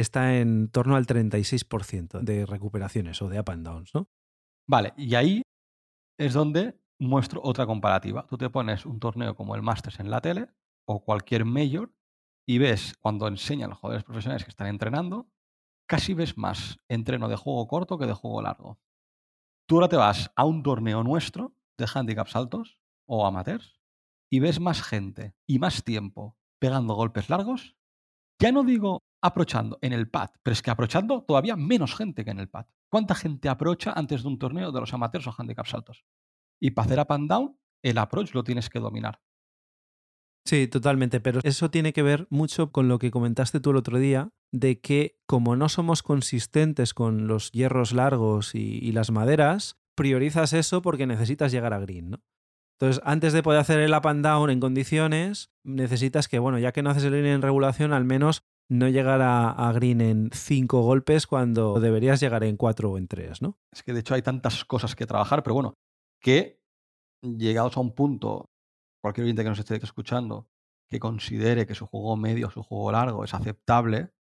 está 0.00 0.36
en 0.36 0.68
torno 0.68 0.96
al 0.96 1.06
36% 1.06 2.20
de 2.20 2.46
recuperaciones 2.46 3.20
o 3.20 3.28
de 3.28 3.40
up 3.40 3.50
and 3.50 3.66
downs, 3.66 3.94
¿no? 3.94 4.08
Vale, 4.68 4.92
y 4.96 5.14
ahí 5.14 5.42
es 6.18 6.34
donde 6.34 6.78
muestro 7.00 7.40
otra 7.42 7.66
comparativa. 7.66 8.26
Tú 8.26 8.36
te 8.36 8.50
pones 8.50 8.86
un 8.86 9.00
torneo 9.00 9.34
como 9.34 9.54
el 9.54 9.62
Masters 9.62 10.00
en 10.00 10.10
la 10.10 10.20
tele 10.20 10.48
o 10.86 11.02
cualquier 11.04 11.44
Major 11.44 11.92
y 12.46 12.58
ves 12.58 12.94
cuando 13.00 13.28
enseñan 13.28 13.70
los 13.70 13.78
jugadores 13.78 14.04
profesionales 14.04 14.44
que 14.44 14.50
están 14.50 14.68
entrenando, 14.68 15.30
casi 15.86 16.14
ves 16.14 16.36
más 16.36 16.78
entreno 16.88 17.28
de 17.28 17.36
juego 17.36 17.66
corto 17.66 17.98
que 17.98 18.06
de 18.06 18.14
juego 18.14 18.42
largo. 18.42 18.78
Tú 19.66 19.76
ahora 19.76 19.88
te 19.88 19.96
vas 19.96 20.30
a 20.34 20.44
un 20.44 20.62
torneo 20.62 21.02
nuestro 21.02 21.54
de 21.76 21.86
handicaps 21.92 22.36
altos 22.36 22.78
o 23.06 23.26
amateurs 23.26 23.80
y 24.30 24.40
ves 24.40 24.60
más 24.60 24.82
gente 24.82 25.34
y 25.46 25.58
más 25.58 25.84
tiempo 25.84 26.36
pegando 26.60 26.94
golpes 26.94 27.28
largos. 27.30 27.76
Ya 28.40 28.52
no 28.52 28.64
digo 28.64 29.02
aprochando 29.20 29.78
en 29.82 29.92
el 29.92 30.08
pad, 30.08 30.30
pero 30.42 30.52
es 30.52 30.62
que 30.62 30.70
aprochando 30.70 31.22
todavía 31.22 31.56
menos 31.56 31.94
gente 31.94 32.24
que 32.24 32.30
en 32.30 32.40
el 32.40 32.48
pad. 32.48 32.66
¿Cuánta 32.88 33.14
gente 33.14 33.48
aprocha 33.48 33.92
antes 33.92 34.22
de 34.22 34.28
un 34.28 34.38
torneo 34.38 34.72
de 34.72 34.80
los 34.80 34.92
amateurs 34.94 35.26
o 35.26 35.34
handicaps 35.36 35.74
altos? 35.74 36.04
Y 36.60 36.70
para 36.70 36.86
hacer 36.86 37.00
up 37.00 37.12
and 37.12 37.30
down, 37.30 37.58
el 37.82 37.98
approach 37.98 38.34
lo 38.34 38.44
tienes 38.44 38.68
que 38.70 38.80
dominar. 38.80 39.20
Sí, 40.44 40.66
totalmente, 40.66 41.20
pero 41.20 41.40
eso 41.42 41.70
tiene 41.70 41.92
que 41.92 42.02
ver 42.02 42.26
mucho 42.30 42.72
con 42.72 42.88
lo 42.88 42.98
que 42.98 43.10
comentaste 43.10 43.60
tú 43.60 43.70
el 43.70 43.76
otro 43.76 43.98
día, 43.98 44.30
de 44.50 44.80
que 44.80 45.18
como 45.26 45.56
no 45.56 45.68
somos 45.68 46.02
consistentes 46.02 46.94
con 46.94 47.26
los 47.26 47.52
hierros 47.52 47.92
largos 47.92 48.54
y, 48.54 48.90
las 48.92 49.10
maderas, 49.10 49.78
priorizas 49.94 50.54
eso 50.54 50.80
porque 50.80 51.06
necesitas 51.06 51.52
llegar 51.52 51.74
a 51.74 51.80
green, 51.80 52.10
¿no? 52.10 52.22
Entonces, 52.80 53.02
antes 53.04 53.32
de 53.32 53.42
poder 53.42 53.60
hacer 53.60 53.80
el 53.80 53.92
up 53.92 54.06
and 54.06 54.24
down 54.24 54.50
en 54.50 54.60
condiciones, 54.60 55.50
necesitas 55.64 56.28
que, 56.28 56.38
bueno, 56.38 56.58
ya 56.58 56.72
que 56.72 56.82
no 56.82 56.90
haces 56.90 57.04
el 57.04 57.10
green 57.10 57.26
en 57.26 57.42
regulación, 57.42 57.92
al 57.92 58.04
menos 58.04 58.44
no 58.70 58.88
llegar 58.88 59.20
a, 59.22 59.72
green 59.72 60.00
en 60.00 60.30
cinco 60.32 60.82
golpes 60.82 61.26
cuando 61.26 61.80
deberías 61.80 62.20
llegar 62.20 62.44
en 62.44 62.56
cuatro 62.56 62.92
o 62.92 62.98
en 62.98 63.08
tres, 63.08 63.40
¿no? 63.40 63.58
Es 63.72 63.82
que 63.82 63.92
de 63.92 64.00
hecho 64.00 64.14
hay 64.14 64.22
tantas 64.22 64.64
cosas 64.64 64.94
que 64.94 65.06
trabajar, 65.06 65.42
pero 65.42 65.54
bueno, 65.54 65.74
que 66.20 66.60
llegados 67.22 67.76
a 67.76 67.80
un 67.80 67.94
punto, 67.94 68.50
cualquier 69.02 69.24
oyente 69.24 69.42
que 69.42 69.48
nos 69.48 69.58
esté 69.58 69.76
escuchando, 69.76 70.48
que 70.90 71.00
considere 71.00 71.66
que 71.66 71.74
su 71.74 71.86
juego 71.86 72.16
medio 72.16 72.48
o 72.48 72.50
su 72.50 72.62
juego 72.62 72.92
largo 72.92 73.24
es 73.24 73.34
aceptable, 73.34 74.12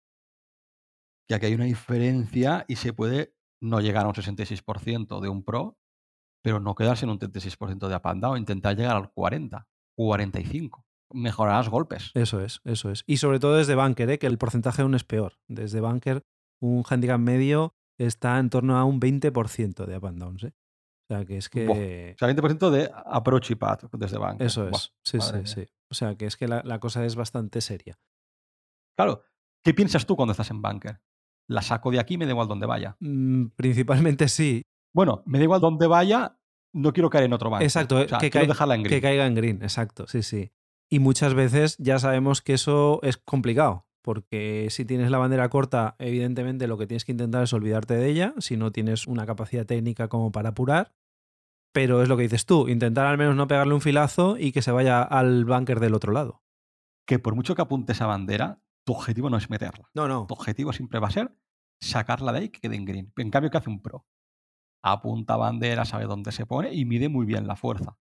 que 1.27 1.35
aquí 1.35 1.47
hay 1.47 1.55
una 1.55 1.65
diferencia 1.65 2.65
y 2.67 2.77
se 2.77 2.93
puede 2.93 3.35
no 3.61 3.81
llegar 3.81 4.05
a 4.05 4.09
un 4.09 4.13
66% 4.13 5.19
de 5.19 5.29
un 5.29 5.43
pro, 5.43 5.77
pero 6.41 6.61
no 6.61 6.75
quedarse 6.75 7.05
en 7.05 7.11
un 7.11 7.19
36% 7.19 7.89
de 7.89 7.95
apandado, 7.95 8.33
o 8.33 8.37
intentar 8.37 8.77
llegar 8.77 8.95
al 8.95 9.11
40, 9.11 9.67
45. 9.95 10.86
Mejorarás 11.11 11.69
golpes. 11.69 12.11
Eso 12.13 12.41
es, 12.41 12.61
eso 12.65 12.91
es. 12.91 13.03
Y 13.07 13.17
sobre 13.17 13.39
todo 13.39 13.55
desde 13.55 13.75
bunker, 13.75 14.09
¿eh? 14.09 14.19
que 14.19 14.27
el 14.27 14.37
porcentaje 14.37 14.81
aún 14.81 14.95
es 14.95 15.03
peor. 15.03 15.39
Desde 15.47 15.81
bunker, 15.81 16.25
un 16.59 16.83
handicap 16.87 17.19
medio 17.19 17.75
está 17.97 18.39
en 18.39 18.49
torno 18.49 18.77
a 18.77 18.83
un 18.83 18.99
20% 18.99 19.85
de 19.85 19.97
up 19.97 20.05
and 20.05 20.19
downs. 20.19 20.43
¿eh? 20.43 20.53
O 21.09 21.13
sea, 21.13 21.25
que 21.25 21.37
es 21.37 21.49
que. 21.49 21.67
O 21.67 22.17
sea, 22.17 22.29
20% 22.29 22.69
de 22.69 22.91
approach 23.05 23.51
y 23.51 23.55
path 23.55 23.85
desde 23.93 24.17
banco. 24.17 24.43
Eso 24.43 24.67
es. 24.67 24.93
sí, 25.03 25.19
sí, 25.21 25.37
sí. 25.45 25.65
O 25.89 25.95
sea, 25.95 26.15
que 26.15 26.25
es 26.25 26.35
que 26.35 26.47
la, 26.47 26.79
cosa 26.79 27.05
es 27.05 27.15
bastante 27.15 27.61
seria. 27.61 27.97
Claro. 28.97 29.23
¿Qué 29.63 29.73
piensas 29.73 30.05
tú 30.05 30.15
cuando 30.15 30.31
estás 30.31 30.51
en 30.51 30.61
bunker? 30.61 31.01
¿La 31.49 31.61
saco 31.61 31.91
de 31.91 31.99
aquí 31.99 32.17
me 32.17 32.25
da 32.25 32.31
igual 32.31 32.47
donde 32.47 32.65
vaya? 32.65 32.97
Mm, 32.99 33.47
principalmente 33.55 34.27
sí. 34.27 34.65
Bueno, 34.93 35.23
me 35.25 35.37
da 35.37 35.45
igual 35.45 35.61
donde 35.61 35.87
vaya, 35.87 36.37
no 36.73 36.93
quiero 36.93 37.09
caer 37.09 37.25
en 37.25 37.33
otro 37.33 37.49
banco. 37.49 37.63
Exacto, 37.63 38.05
que, 38.19 38.29
dejarla 38.29 38.75
en 38.75 38.83
green. 38.83 38.95
que 38.95 39.01
caiga 39.01 39.25
en 39.25 39.35
green, 39.35 39.61
exacto, 39.61 40.07
sí, 40.07 40.23
sí. 40.23 40.51
Y 40.89 40.99
muchas 40.99 41.33
veces 41.33 41.75
ya 41.79 41.99
sabemos 41.99 42.41
que 42.41 42.53
eso 42.53 42.99
es 43.03 43.17
complicado, 43.17 43.87
porque 44.01 44.67
si 44.69 44.85
tienes 44.85 45.11
la 45.11 45.17
bandera 45.17 45.49
corta, 45.49 45.95
evidentemente 45.99 46.67
lo 46.67 46.77
que 46.77 46.87
tienes 46.87 47.03
que 47.03 47.11
intentar 47.11 47.43
es 47.43 47.53
olvidarte 47.53 47.95
de 47.95 48.09
ella, 48.09 48.33
si 48.37 48.55
no 48.55 48.71
tienes 48.71 49.05
una 49.05 49.25
capacidad 49.25 49.65
técnica 49.65 50.07
como 50.07 50.31
para 50.31 50.49
apurar. 50.49 50.93
Pero 51.73 52.01
es 52.01 52.09
lo 52.09 52.15
que 52.15 52.23
dices 52.23 52.45
tú, 52.45 52.69
intentar 52.69 53.05
al 53.05 53.17
menos 53.17 53.35
no 53.35 53.47
pegarle 53.47 53.73
un 53.73 53.81
filazo 53.81 54.37
y 54.37 54.51
que 54.51 54.61
se 54.61 54.71
vaya 54.71 55.03
al 55.03 55.45
bunker 55.45 55.79
del 55.79 55.93
otro 55.93 56.13
lado. 56.13 56.41
Que 57.05 57.19
por 57.19 57.35
mucho 57.35 57.53
que 57.53 57.61
apuntes 57.61 58.01
a 58.01 58.07
bandera, 58.07 58.61
tu 58.85 58.93
objetivo 58.93 59.29
no 59.29 59.37
es 59.37 59.49
meterla. 59.49 59.89
No, 59.93 60.07
no. 60.07 60.25
Tu 60.27 60.33
objetivo 60.33 60.71
siempre 60.71 60.99
va 60.99 61.09
a 61.09 61.11
ser 61.11 61.35
sacarla 61.81 62.31
de 62.31 62.39
ahí 62.39 62.45
y 62.45 62.49
que 62.49 62.61
quede 62.61 62.75
en 62.75 62.85
green. 62.85 63.13
En 63.17 63.29
cambio, 63.29 63.51
¿qué 63.51 63.57
hace 63.57 63.69
un 63.69 63.81
pro? 63.81 64.07
Apunta 64.83 65.35
bandera, 65.35 65.85
sabe 65.85 66.05
dónde 66.05 66.31
se 66.31 66.45
pone 66.45 66.73
y 66.73 66.85
mide 66.85 67.09
muy 67.09 67.25
bien 67.25 67.47
la 67.47 67.55
fuerza. 67.55 67.97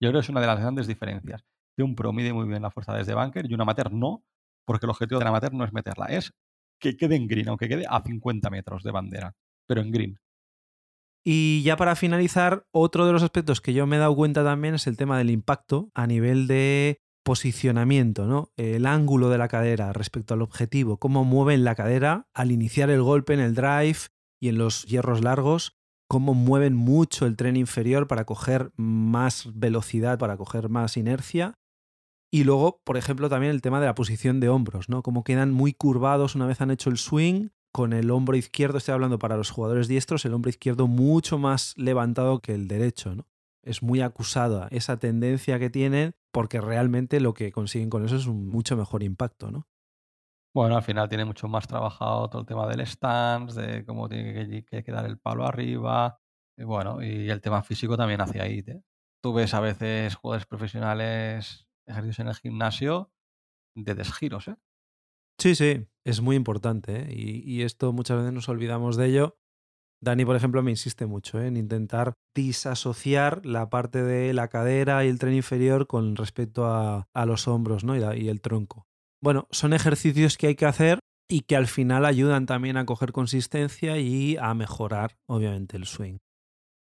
Yo 0.00 0.08
creo 0.10 0.20
que 0.20 0.24
es 0.24 0.28
una 0.28 0.40
de 0.40 0.46
las 0.46 0.60
grandes 0.60 0.86
diferencias. 0.86 1.44
Que 1.80 1.84
un 1.84 1.94
pro 1.94 2.12
mide 2.12 2.34
muy 2.34 2.46
bien 2.46 2.60
la 2.60 2.70
fuerza 2.70 2.92
desde 2.92 3.14
bunker 3.14 3.50
y 3.50 3.54
un 3.54 3.62
amateur 3.62 3.90
no, 3.90 4.22
porque 4.66 4.84
el 4.84 4.90
objetivo 4.90 5.18
del 5.18 5.28
amateur 5.28 5.54
no 5.54 5.64
es 5.64 5.72
meterla, 5.72 6.08
es 6.08 6.30
que 6.78 6.94
quede 6.94 7.16
en 7.16 7.26
green, 7.26 7.48
aunque 7.48 7.70
quede 7.70 7.86
a 7.88 8.02
50 8.02 8.50
metros 8.50 8.82
de 8.82 8.90
bandera, 8.90 9.34
pero 9.66 9.80
en 9.80 9.90
green. 9.90 10.18
Y 11.24 11.62
ya 11.62 11.78
para 11.78 11.96
finalizar, 11.96 12.66
otro 12.70 13.06
de 13.06 13.14
los 13.14 13.22
aspectos 13.22 13.62
que 13.62 13.72
yo 13.72 13.86
me 13.86 13.96
he 13.96 13.98
dado 13.98 14.14
cuenta 14.14 14.44
también 14.44 14.74
es 14.74 14.86
el 14.86 14.98
tema 14.98 15.16
del 15.16 15.30
impacto 15.30 15.90
a 15.94 16.06
nivel 16.06 16.46
de 16.48 16.98
posicionamiento, 17.24 18.26
¿no? 18.26 18.50
El 18.58 18.84
ángulo 18.84 19.30
de 19.30 19.38
la 19.38 19.48
cadera 19.48 19.94
respecto 19.94 20.34
al 20.34 20.42
objetivo, 20.42 20.98
cómo 20.98 21.24
mueven 21.24 21.64
la 21.64 21.74
cadera 21.74 22.28
al 22.34 22.52
iniciar 22.52 22.90
el 22.90 23.00
golpe 23.00 23.32
en 23.32 23.40
el 23.40 23.54
drive 23.54 24.00
y 24.38 24.50
en 24.50 24.58
los 24.58 24.84
hierros 24.84 25.24
largos, 25.24 25.72
cómo 26.10 26.34
mueven 26.34 26.74
mucho 26.74 27.24
el 27.24 27.36
tren 27.36 27.56
inferior 27.56 28.06
para 28.06 28.26
coger 28.26 28.70
más 28.76 29.48
velocidad, 29.54 30.18
para 30.18 30.36
coger 30.36 30.68
más 30.68 30.98
inercia. 30.98 31.54
Y 32.32 32.44
luego, 32.44 32.80
por 32.84 32.96
ejemplo, 32.96 33.28
también 33.28 33.50
el 33.50 33.60
tema 33.60 33.80
de 33.80 33.86
la 33.86 33.94
posición 33.94 34.38
de 34.38 34.48
hombros, 34.48 34.88
¿no? 34.88 35.02
Cómo 35.02 35.24
quedan 35.24 35.50
muy 35.50 35.72
curvados 35.72 36.36
una 36.36 36.46
vez 36.46 36.60
han 36.60 36.70
hecho 36.70 36.88
el 36.88 36.96
swing 36.96 37.48
con 37.72 37.92
el 37.92 38.10
hombro 38.10 38.36
izquierdo, 38.36 38.78
estoy 38.78 38.94
hablando 38.94 39.18
para 39.18 39.36
los 39.36 39.50
jugadores 39.50 39.88
diestros, 39.88 40.24
el 40.24 40.34
hombro 40.34 40.50
izquierdo 40.50 40.86
mucho 40.86 41.38
más 41.38 41.74
levantado 41.76 42.40
que 42.40 42.54
el 42.54 42.68
derecho, 42.68 43.14
¿no? 43.14 43.26
Es 43.62 43.82
muy 43.82 44.00
acusada 44.00 44.68
esa 44.70 44.98
tendencia 44.98 45.58
que 45.58 45.70
tienen 45.70 46.14
porque 46.32 46.60
realmente 46.60 47.20
lo 47.20 47.34
que 47.34 47.52
consiguen 47.52 47.90
con 47.90 48.04
eso 48.04 48.16
es 48.16 48.26
un 48.26 48.48
mucho 48.48 48.76
mejor 48.76 49.02
impacto, 49.02 49.50
¿no? 49.50 49.66
Bueno, 50.52 50.76
al 50.76 50.82
final 50.82 51.08
tiene 51.08 51.24
mucho 51.24 51.46
más 51.46 51.68
trabajado 51.68 52.28
todo 52.28 52.42
el 52.42 52.46
tema 52.46 52.66
del 52.66 52.84
stance, 52.86 53.60
de 53.60 53.84
cómo 53.84 54.08
tiene 54.08 54.64
que, 54.64 54.82
quedar 54.82 55.06
el 55.06 55.18
palo 55.18 55.46
arriba, 55.46 56.18
y 56.56 56.64
bueno, 56.64 57.02
y 57.02 57.30
el 57.30 57.40
tema 57.40 57.62
físico 57.62 57.96
también 57.96 58.20
hacia 58.20 58.42
ahí. 58.42 58.64
¿eh? 58.66 58.82
Tú 59.22 59.32
ves 59.32 59.54
a 59.54 59.60
veces 59.60 60.16
jugadores 60.16 60.46
profesionales 60.46 61.69
ejercicios 61.86 62.18
en 62.20 62.28
el 62.28 62.34
gimnasio 62.34 63.12
de 63.74 63.94
desgiros, 63.94 64.48
¿eh? 64.48 64.56
Sí, 65.40 65.54
sí, 65.54 65.86
es 66.04 66.20
muy 66.20 66.36
importante 66.36 67.04
¿eh? 67.08 67.14
y, 67.16 67.62
esto 67.62 67.94
muchas 67.94 68.18
veces 68.18 68.32
nos 68.34 68.50
olvidamos 68.50 68.96
de 68.96 69.06
ello. 69.06 69.38
Dani, 70.02 70.26
por 70.26 70.36
ejemplo, 70.36 70.62
me 70.62 70.70
insiste 70.70 71.06
mucho 71.06 71.40
¿eh? 71.40 71.46
en 71.46 71.56
intentar 71.56 72.12
disasociar 72.34 73.44
la 73.46 73.70
parte 73.70 74.02
de 74.02 74.34
la 74.34 74.48
cadera 74.48 75.02
y 75.02 75.08
el 75.08 75.18
tren 75.18 75.32
inferior 75.32 75.86
con 75.86 76.14
respecto 76.16 76.66
a, 76.66 77.08
los 77.24 77.48
hombros 77.48 77.84
¿no? 77.84 77.96
y, 77.96 78.20
y 78.20 78.28
el 78.28 78.42
tronco. 78.42 78.86
Bueno, 79.22 79.48
son 79.50 79.72
ejercicios 79.72 80.36
que 80.36 80.48
hay 80.48 80.56
que 80.56 80.66
hacer 80.66 80.98
y 81.26 81.42
que 81.42 81.56
al 81.56 81.68
final 81.68 82.04
ayudan 82.04 82.44
también 82.44 82.76
a 82.76 82.84
coger 82.84 83.12
consistencia 83.12 83.98
y 83.98 84.36
a 84.36 84.52
mejorar, 84.52 85.16
obviamente, 85.26 85.78
el 85.78 85.86
swing. 85.86 86.18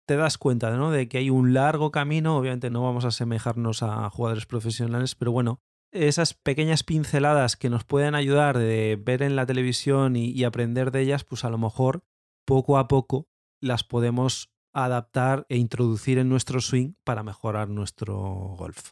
Te 0.07 0.15
das 0.15 0.37
cuenta 0.37 0.71
¿no? 0.71 0.89
de 0.89 1.09
que 1.09 1.17
hay 1.17 1.29
un 1.29 1.53
largo 1.53 1.91
camino, 1.91 2.37
obviamente 2.37 2.69
no 2.69 2.81
vamos 2.81 3.03
a 3.03 3.09
asemejarnos 3.09 3.83
a 3.83 4.09
jugadores 4.09 4.45
profesionales, 4.45 5.15
pero 5.15 5.33
bueno, 5.33 5.59
esas 5.91 6.33
pequeñas 6.33 6.83
pinceladas 6.83 7.57
que 7.57 7.69
nos 7.69 7.83
pueden 7.83 8.15
ayudar 8.15 8.57
de 8.57 8.97
ver 9.03 9.21
en 9.21 9.35
la 9.35 9.45
televisión 9.45 10.15
y, 10.15 10.43
aprender 10.45 10.91
de 10.91 11.01
ellas, 11.01 11.25
pues 11.25 11.43
a 11.43 11.49
lo 11.49 11.57
mejor 11.57 12.03
poco 12.45 12.77
a 12.77 12.87
poco 12.87 13.27
las 13.61 13.83
podemos 13.83 14.49
adaptar 14.73 15.45
e 15.49 15.57
introducir 15.57 16.19
en 16.19 16.29
nuestro 16.29 16.61
swing 16.61 16.93
para 17.03 17.23
mejorar 17.23 17.67
nuestro 17.67 18.15
golf. 18.57 18.91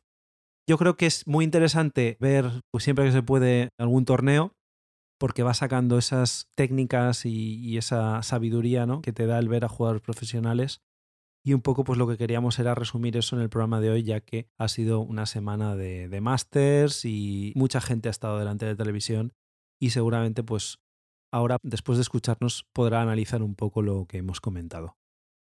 Yo 0.68 0.78
creo 0.78 0.98
que 0.98 1.06
es 1.06 1.28
muy 1.28 1.46
interesante 1.46 2.18
ver, 2.20 2.62
pues 2.72 2.84
siempre 2.84 3.06
que 3.06 3.12
se 3.14 3.24
puede, 3.24 3.70
algún 3.78 4.04
torneo, 4.04 4.52
porque 5.18 5.44
va 5.44 5.54
sacando 5.54 5.98
esas 5.98 6.50
técnicas 6.56 7.26
y, 7.26 7.60
y 7.60 7.78
esa 7.78 8.22
sabiduría 8.22 8.86
¿no? 8.86 9.02
que 9.02 9.14
te 9.14 9.28
da 9.28 9.40
el 9.40 9.48
ver 9.48 9.64
a 9.64 9.70
jugadores 9.70 10.02
profesionales 10.02 10.82
y 11.46 11.54
un 11.54 11.62
poco 11.62 11.84
pues 11.84 12.00
lo 12.00 12.08
que 12.08 12.18
queríamos 12.18 12.58
era 12.58 12.74
resumir 12.74 13.16
eso 13.16 13.36
en 13.36 13.44
el 13.44 13.50
programa 13.50 13.80
de 13.80 13.92
hoy, 13.92 14.04
ya 14.04 14.20
que 14.20 14.50
ha 14.58 14.68
sido 14.68 15.00
una 15.00 15.28
semana 15.28 15.76
de, 15.76 16.10
de 16.10 16.26
y 17.04 17.54
mucha 17.56 17.82
gente 17.82 18.10
ha 18.10 18.12
estado 18.12 18.40
delante 18.40 18.66
de 18.66 18.76
televisión 18.76 19.32
y 19.80 19.92
seguramente 19.92 20.42
pues 20.42 20.80
ahora 21.32 21.58
después 21.62 22.00
de 22.00 22.02
escucharnos 22.02 22.66
podrá 22.74 23.04
analizar 23.04 23.44
un 23.44 23.54
poco 23.54 23.84
lo 23.84 24.08
que 24.08 24.18
hemos 24.18 24.42
comentado. 24.42 24.98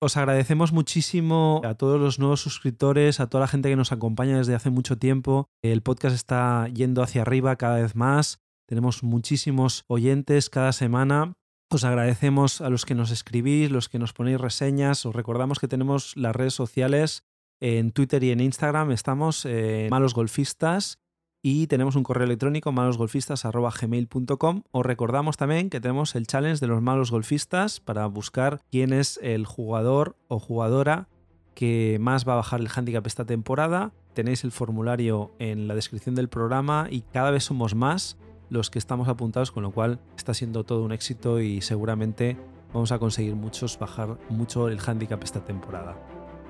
Os 0.01 0.15
agradecemos 0.15 0.71
muchísimo 0.71 1.61
a 1.65 1.75
todos 1.75 1.99
los 1.99 2.19
nuevos 2.19 2.41
suscriptores, 2.41 3.19
a 3.19 3.27
toda 3.27 3.41
la 3.41 3.47
gente 3.47 3.69
que 3.69 3.75
nos 3.75 3.91
acompaña 3.91 4.37
desde 4.37 4.55
hace 4.55 4.69
mucho 4.69 4.97
tiempo. 4.97 5.49
El 5.61 5.81
podcast 5.81 6.15
está 6.15 6.69
yendo 6.69 7.03
hacia 7.03 7.21
arriba 7.21 7.57
cada 7.57 7.75
vez 7.75 7.95
más. 7.95 8.39
Tenemos 8.65 9.03
muchísimos 9.03 9.83
oyentes 9.87 10.49
cada 10.49 10.71
semana. 10.71 11.33
Os 11.73 11.85
agradecemos 11.85 12.59
a 12.59 12.69
los 12.69 12.85
que 12.85 12.95
nos 12.95 13.11
escribís, 13.11 13.71
los 13.71 13.87
que 13.87 13.97
nos 13.97 14.11
ponéis 14.11 14.41
reseñas. 14.41 15.05
Os 15.05 15.15
recordamos 15.15 15.57
que 15.57 15.69
tenemos 15.69 16.17
las 16.17 16.35
redes 16.35 16.53
sociales 16.53 17.23
en 17.61 17.93
Twitter 17.93 18.21
y 18.25 18.31
en 18.31 18.41
Instagram. 18.41 18.91
Estamos 18.91 19.45
en 19.45 19.89
Malos 19.89 20.13
Golfistas 20.13 20.99
y 21.41 21.67
tenemos 21.67 21.95
un 21.95 22.03
correo 22.03 22.25
electrónico 22.25 22.73
malosgolfistas.gmail.com. 22.73 24.63
Os 24.69 24.85
recordamos 24.85 25.37
también 25.37 25.69
que 25.69 25.79
tenemos 25.79 26.13
el 26.15 26.27
challenge 26.27 26.59
de 26.59 26.67
los 26.67 26.81
malos 26.81 27.09
golfistas 27.09 27.79
para 27.79 28.05
buscar 28.07 28.59
quién 28.69 28.91
es 28.91 29.17
el 29.23 29.45
jugador 29.45 30.17
o 30.27 30.39
jugadora 30.39 31.07
que 31.55 31.99
más 32.01 32.27
va 32.27 32.33
a 32.33 32.37
bajar 32.37 32.59
el 32.59 32.67
handicap 32.67 33.07
esta 33.07 33.23
temporada. 33.23 33.93
Tenéis 34.13 34.43
el 34.43 34.51
formulario 34.51 35.31
en 35.39 35.69
la 35.69 35.75
descripción 35.75 36.15
del 36.15 36.27
programa 36.27 36.87
y 36.91 36.99
cada 36.99 37.31
vez 37.31 37.45
somos 37.45 37.75
más 37.75 38.17
los 38.51 38.69
que 38.69 38.77
estamos 38.77 39.07
apuntados, 39.07 39.51
con 39.51 39.63
lo 39.63 39.71
cual 39.71 39.99
está 40.17 40.33
siendo 40.33 40.65
todo 40.65 40.83
un 40.83 40.91
éxito 40.91 41.39
y 41.39 41.61
seguramente 41.61 42.37
vamos 42.73 42.91
a 42.91 42.99
conseguir 42.99 43.33
muchos 43.33 43.79
bajar 43.79 44.17
mucho 44.29 44.67
el 44.67 44.79
handicap 44.85 45.23
esta 45.23 45.43
temporada. 45.43 45.95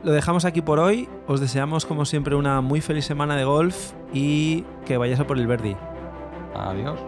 Lo 0.03 0.11
dejamos 0.11 0.45
aquí 0.45 0.63
por 0.63 0.79
hoy. 0.79 1.07
Os 1.27 1.39
deseamos, 1.39 1.85
como 1.85 2.05
siempre, 2.05 2.35
una 2.35 2.59
muy 2.61 2.81
feliz 2.81 3.05
semana 3.05 3.35
de 3.35 3.45
golf 3.45 3.93
y 4.13 4.65
que 4.85 4.97
vayas 4.97 5.19
a 5.19 5.27
por 5.27 5.37
el 5.37 5.45
Verdi. 5.45 5.77
Adiós. 6.55 6.99